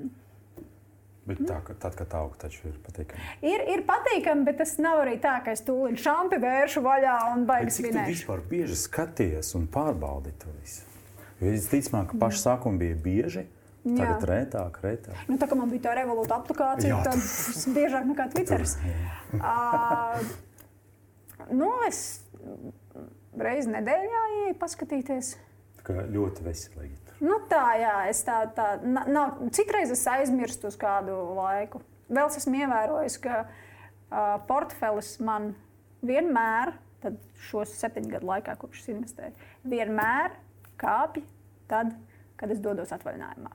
[1.29, 3.21] Bet tā, ka, tad, kad aug, taču ir patīkami.
[3.45, 7.45] Ir, ir patīkami, bet tas nav arī tā, ka es tūlīt šāpi vēršu vaļā un
[7.49, 10.88] baigas Cik tu vispār bieži skaties un pārbaudi to visu?
[11.39, 13.45] Jo es ticamāk, ka paši sākumi bija bieži,
[13.85, 15.19] tagad rētāk, rētāk.
[15.29, 18.75] Nu, tā kā man bija tā revolūta aplikācija, tad tas biežāk nekā Twitteris.
[19.39, 20.19] Uh,
[21.61, 22.01] nu, es
[23.39, 25.37] reizi nedēļā ieeju paskatīties.
[25.79, 26.99] Tā kā ļoti veselīgi.
[27.23, 29.39] Nu, tā, jā, es tā, tā na- nav.
[29.55, 31.81] Citreiz es aizmirstu uz kādu laiku.
[32.09, 35.53] Vēl es esmu ievērojis, ka uh, portfelis man
[36.05, 36.73] vienmēr,
[37.03, 40.35] tad šos septiņu gadu laikā, kopš es investēju, vienmēr
[40.79, 41.23] kāpj
[41.69, 41.93] tad,
[42.39, 43.51] kad es dodos atvaļinājumā.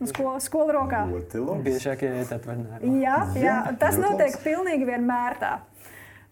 [0.00, 1.02] Nu, Skola, rokā.
[1.10, 1.66] Ļoti labi.
[1.68, 2.92] Biežāk iet atvaļinājumā.
[3.02, 5.52] Jā, jā, tas notiek pilnīgi vienmēr tā.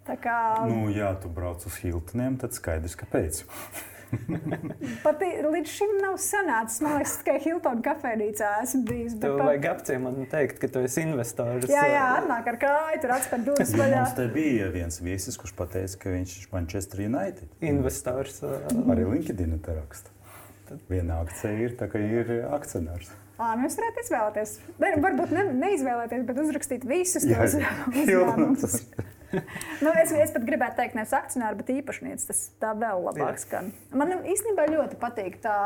[0.09, 3.43] Tā kā Nu, ja tu brauc uz Hiltoniem, tad skaidrs, kāpēc.
[5.05, 6.81] pat līdz šim nav sanācis.
[6.85, 9.15] Man liekas, tikai Hiltona kafejnīcā esmu bijis.
[9.15, 11.69] bet Tev vajag apciemot un teikt, ka tu esi investors.
[11.71, 14.03] Jā, jā, atnāk ar kāju, tur atspēr durvis vaļā.
[14.03, 17.57] mums te bija viens viesis, kurš teica, ka viņš ir Manchester United.
[17.75, 18.43] Investors.
[18.45, 20.15] Arī LinkedIn te raksta.
[20.91, 23.13] Viena akcija ir tā, ka ir akcionārs.
[23.39, 24.55] Ā, nu es varētu izvēlēties.
[24.83, 27.71] Varbūt ne, neizvēlēties, bet uzrakstīt visus tos jā.
[29.85, 32.29] nu, es, es pat gribētu teikt, nevis akcionāri, bet īpašnieks.
[32.31, 33.72] Tas tā vēl labāk skan.
[33.93, 35.59] Man īstenībā ļoti patīk tā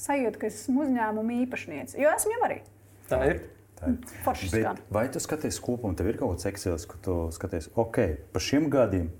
[0.00, 1.98] sajūta, ka es esmu uzņēmuma īpašnieks.
[2.00, 2.62] Jo esmu jau arī.
[3.10, 3.44] Tā ir.
[3.84, 4.70] Ir.
[4.94, 7.98] Vai tu skaties kopumā, tev ir kaut kāds Excel, ka tu skaties, ok,
[8.32, 9.10] par šiem gadiem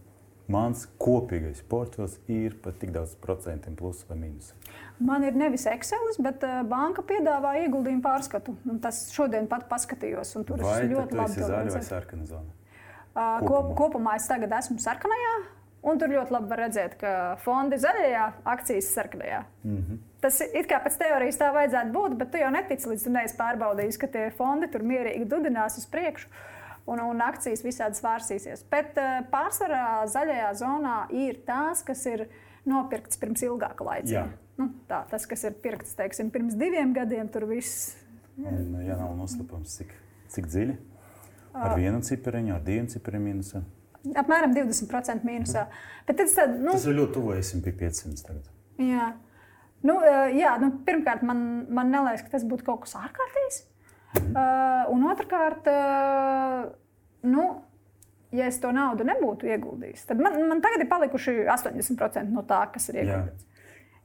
[0.51, 4.53] mans kopīgais portfels ir pat tik daudz procentiem, plus vai mīnus.
[5.05, 8.57] Man ir nevis Excel, bet uh, banka piedāvā ieguldījumu pārskatu.
[8.69, 11.85] Un tas šodien pat paskatījos, un tur Vai es ļoti labi esi to zaļa vai
[11.89, 12.54] sarkana zona?
[13.15, 14.17] Kop, Kopumā.
[14.19, 15.35] es tagad esmu sarkanajā,
[15.87, 17.13] un tur ļoti labi var redzēt, ka
[17.45, 19.45] fondi ir zaļajā, akcijas ir sarkanajā.
[19.65, 20.01] Mm -hmm.
[20.21, 23.37] Tas it kā pēc teorijas tā vajadzētu būt, bet tu jau netici līdz tu neesi
[23.37, 26.29] pārbaudījis, ka tie fondi tur mierīgi dudinās uz priekšu.
[26.87, 28.65] Un, un akcijas visādi svārsīsies.
[28.71, 28.99] Bet
[29.31, 32.29] pārsvarā zaļajā zonā ir tās, kas ir
[32.65, 34.09] nopirktas pirms ilgāka laika.
[34.09, 34.27] Jā.
[34.59, 37.97] Nu, tā, tas, kas ir pirkts teiksim, pirms diviem gadiem, tur viss
[38.43, 39.93] Un, ja nav noslēpums, cik,
[40.35, 40.75] cik dziļi?
[41.55, 43.63] Ar vienu cipariņu, ar diviem cipariem mīnusā.
[44.21, 45.67] apmēram 20% mīnusā.
[46.07, 48.49] Bet tad, tad, nu, Tas ir ļoti tuvu SMP 500 tagad.
[48.83, 49.13] Jā,
[49.87, 53.63] nu, eh, jā nu, pirmkārt, man, man liekas, ka tas būtu kaut kas ārkārtīgs.
[54.15, 56.69] Uh, un otrkārt, uh,
[57.27, 57.47] nu,
[58.35, 62.61] ja es to naudu nebūtu ieguldījis, tad man, man tagad ir palikuši 80% no tā,
[62.71, 63.05] kas ir Jā.
[63.09, 63.49] ieguldīts.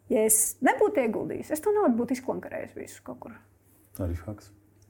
[0.09, 3.35] Ja es nebūtu ieguldījis, es to naudu būtu izklankarējis visu kaut kur.
[3.97, 4.49] Tā ir fakts.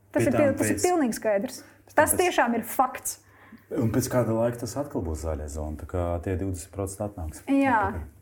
[0.10, 1.60] Tas, Pie ir, tas ir pēc- pilnīgi skaidrs.
[1.95, 3.19] Tas pēc- tiešām ir fakts.
[3.69, 5.77] Un pēc kāda laika tas atkal būs zaļā zona.
[5.77, 7.43] Tā kā tie 20% atnāks.
[7.47, 7.81] Jā,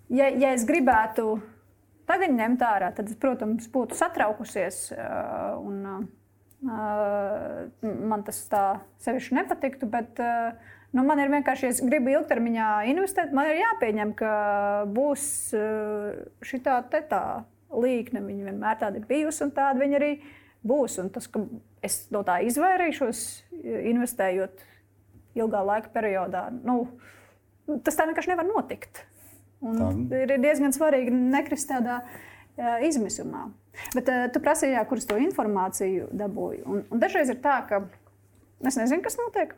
[0.10, 1.42] ja, ja es gribētu
[2.08, 4.92] tagad ņemt ārā, tad, protams, būtu satraukusies.
[5.64, 6.08] Un,
[6.64, 8.64] man tas tā
[9.04, 9.90] sevišķi nepatiktu.
[9.92, 10.20] Bet,
[10.92, 14.32] nu, man ir vienkārši, ja es gribu ilgtermiņā investēt, man ir jāpieņem, ka
[14.92, 15.28] būs
[16.44, 16.80] šī tā
[17.72, 18.24] līnija.
[18.24, 20.12] Viņa vienmēr tāda ir bijusi, un tāda viņa arī
[20.68, 21.00] būs.
[21.04, 21.44] Un tas, ka
[21.86, 23.24] es no tā izvairīšos,
[23.92, 24.64] investējot
[25.38, 26.80] ilgā laika periodā, nu,
[27.86, 29.04] tas tā vienkārši nevar notikt.
[29.66, 30.18] Un Tā.
[30.22, 33.48] ir diezgan svarīgi nekrist tādā uh, izmisumā.
[33.96, 36.66] Bet uh, tu prasīji, jā, kur es to informāciju dabūju.
[36.66, 37.82] Un, un dažreiz ir tā, ka
[38.62, 39.56] es nezinu, kas notiek.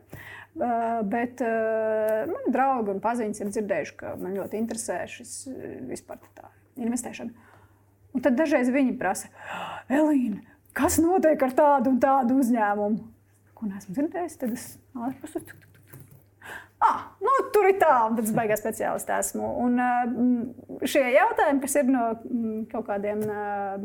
[0.56, 5.34] Uh, bet uh, mani draugi un paziņas ir dzirdējuši, ka man ļoti interesē šis
[5.90, 6.48] vispār tā
[6.80, 7.48] investēšana.
[8.16, 9.28] Un tad dažreiz viņi prasa,
[9.92, 10.40] Elīna,
[10.76, 13.02] kas notiek ar tādu un tādu uzņēmumu?
[13.56, 15.66] Ko neesmu dzirdējis, tad es ārpus tur.
[16.80, 19.50] Ah, nu, tur ir tā, un tad es beigās speciālists esmu.
[19.66, 23.84] Un uh, šie jautājumi, kas ir no mm, kaut kādiem uh,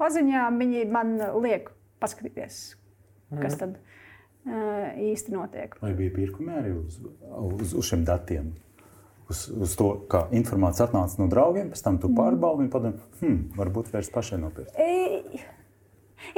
[0.00, 1.68] paziņām, viņi man liek
[2.00, 2.62] paskatīties,
[3.42, 5.76] kas tad uh, īsti notiek.
[5.84, 6.96] Vai bija pirkumi arī uz,
[7.28, 8.54] uz, uz šiem datiem?
[9.30, 13.42] Uz, uz to, kā informācija atnāca no draugiem, pēc tam tu pārbaudi un padomā, hmm,
[13.60, 14.80] varbūt vairs pašai nopirkt.
[14.80, 15.44] E,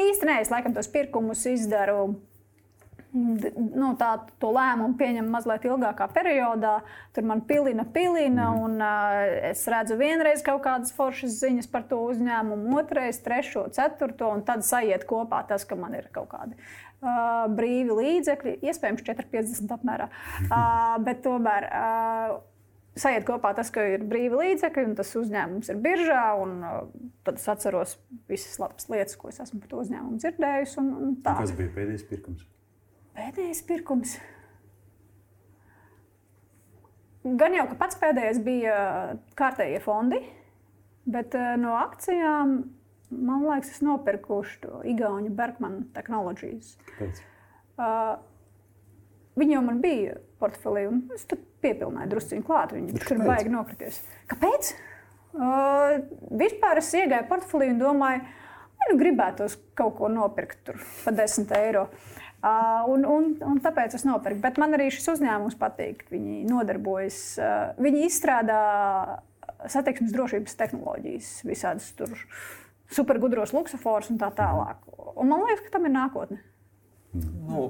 [0.00, 2.12] īsti nē, es laikam tos pirkumus izdaru.
[3.12, 6.78] Nu, tā, to lēmumu pieņem mazliet ilgākā periodā.
[7.12, 8.62] Tur man pilina, pilina, mm.
[8.64, 14.30] un uh, es redzu vienreiz kaut kādas foršas ziņas par to uzņēmumu, otrreiz, trešo, ceturto,
[14.32, 19.76] un tad sajiet kopā tas, ka man ir kaut kādi uh, brīvi līdzekļi, iespējams, 4,50
[19.76, 20.08] apmērā.
[20.52, 21.68] Uh, bet tomēr.
[21.68, 22.40] Uh,
[22.92, 26.24] Sajiet kopā tas, ka ir brīvi līdzekļi, un tas uzņēmums ir biržā.
[26.42, 26.82] Un, uh,
[27.24, 27.96] tad es atceros
[28.28, 30.76] visas labas lietas, ko es esmu par to uzņēmumu dzirdējusi.
[30.82, 31.32] Un, un tā.
[31.40, 32.44] Kas bija pēdējais pirkums?
[33.16, 34.14] Pēdējais pirkums.
[37.40, 38.76] gan jau, ka pats pēdējais bija
[39.38, 40.20] kārtējie fondi,
[41.08, 42.58] bet no akcijām
[43.12, 46.76] man liekas, es nopirkuši to Igaunijas Bergmanu tehnoloģijas.
[46.90, 47.24] Kāpēc?
[47.72, 48.20] Uh,
[49.38, 52.74] Viņi jau man bija portfelī, un es tur piepildīju druskuļi klāt.
[52.76, 54.02] Viņi tur baigi nokrities.
[54.32, 54.72] Kāpēc?
[55.32, 56.02] Uh,
[56.36, 58.24] vispār es iegāju portfelī un domāju,
[58.82, 61.86] ka nu, gribētos kaut ko nopirkt tur par 10 eiro.
[62.42, 64.40] Uh, un, un, un tāpēc es nopirku.
[64.42, 66.02] Bet man arī šis uzņēmums patīk.
[66.10, 68.58] Viņi nodarbojas, uh, viņi izstrādā
[69.70, 72.10] satiksmes drošības tehnoloģijas, visādas tur
[72.92, 74.82] supergudros luksusforus un tā tālāk.
[75.14, 76.42] Un man liekas, ka tam ir nākotne.
[77.12, 77.68] Nu,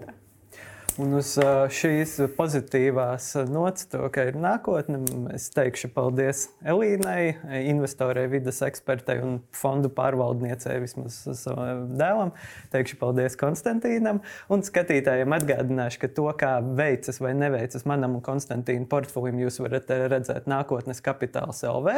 [1.00, 1.30] Un uz
[1.72, 4.98] šīs pozitīvās nots, to, ka ir nākotne,
[5.32, 7.32] es teikšu paldies Elīnai,
[7.70, 12.34] investorai, vidas ekspertei un fondu pārvaldniecei, vismaz savam dēlam.
[12.74, 14.20] Teikšu paldies Konstantīnam
[14.52, 19.88] un skatītājiem atgādināšu, ka to, kā veicas vai neveicas manam un Konstantīna portfelim, jūs varat
[20.12, 21.96] redzēt nākotnes kapitāls LV.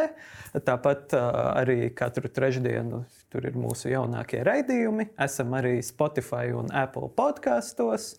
[0.62, 3.02] Tāpat arī katru trešdienu
[3.34, 5.08] tur ir mūsu jaunākie raidījumi.
[5.26, 8.12] Esam arī Spotify un Apple podkastos.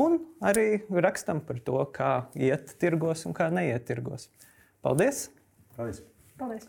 [0.00, 4.30] Un arī rakstam par to, kā iet tirgos un kā neiet tirgos.
[4.82, 5.28] Paldies!
[5.76, 6.02] Paldies!
[6.40, 6.66] Paldies!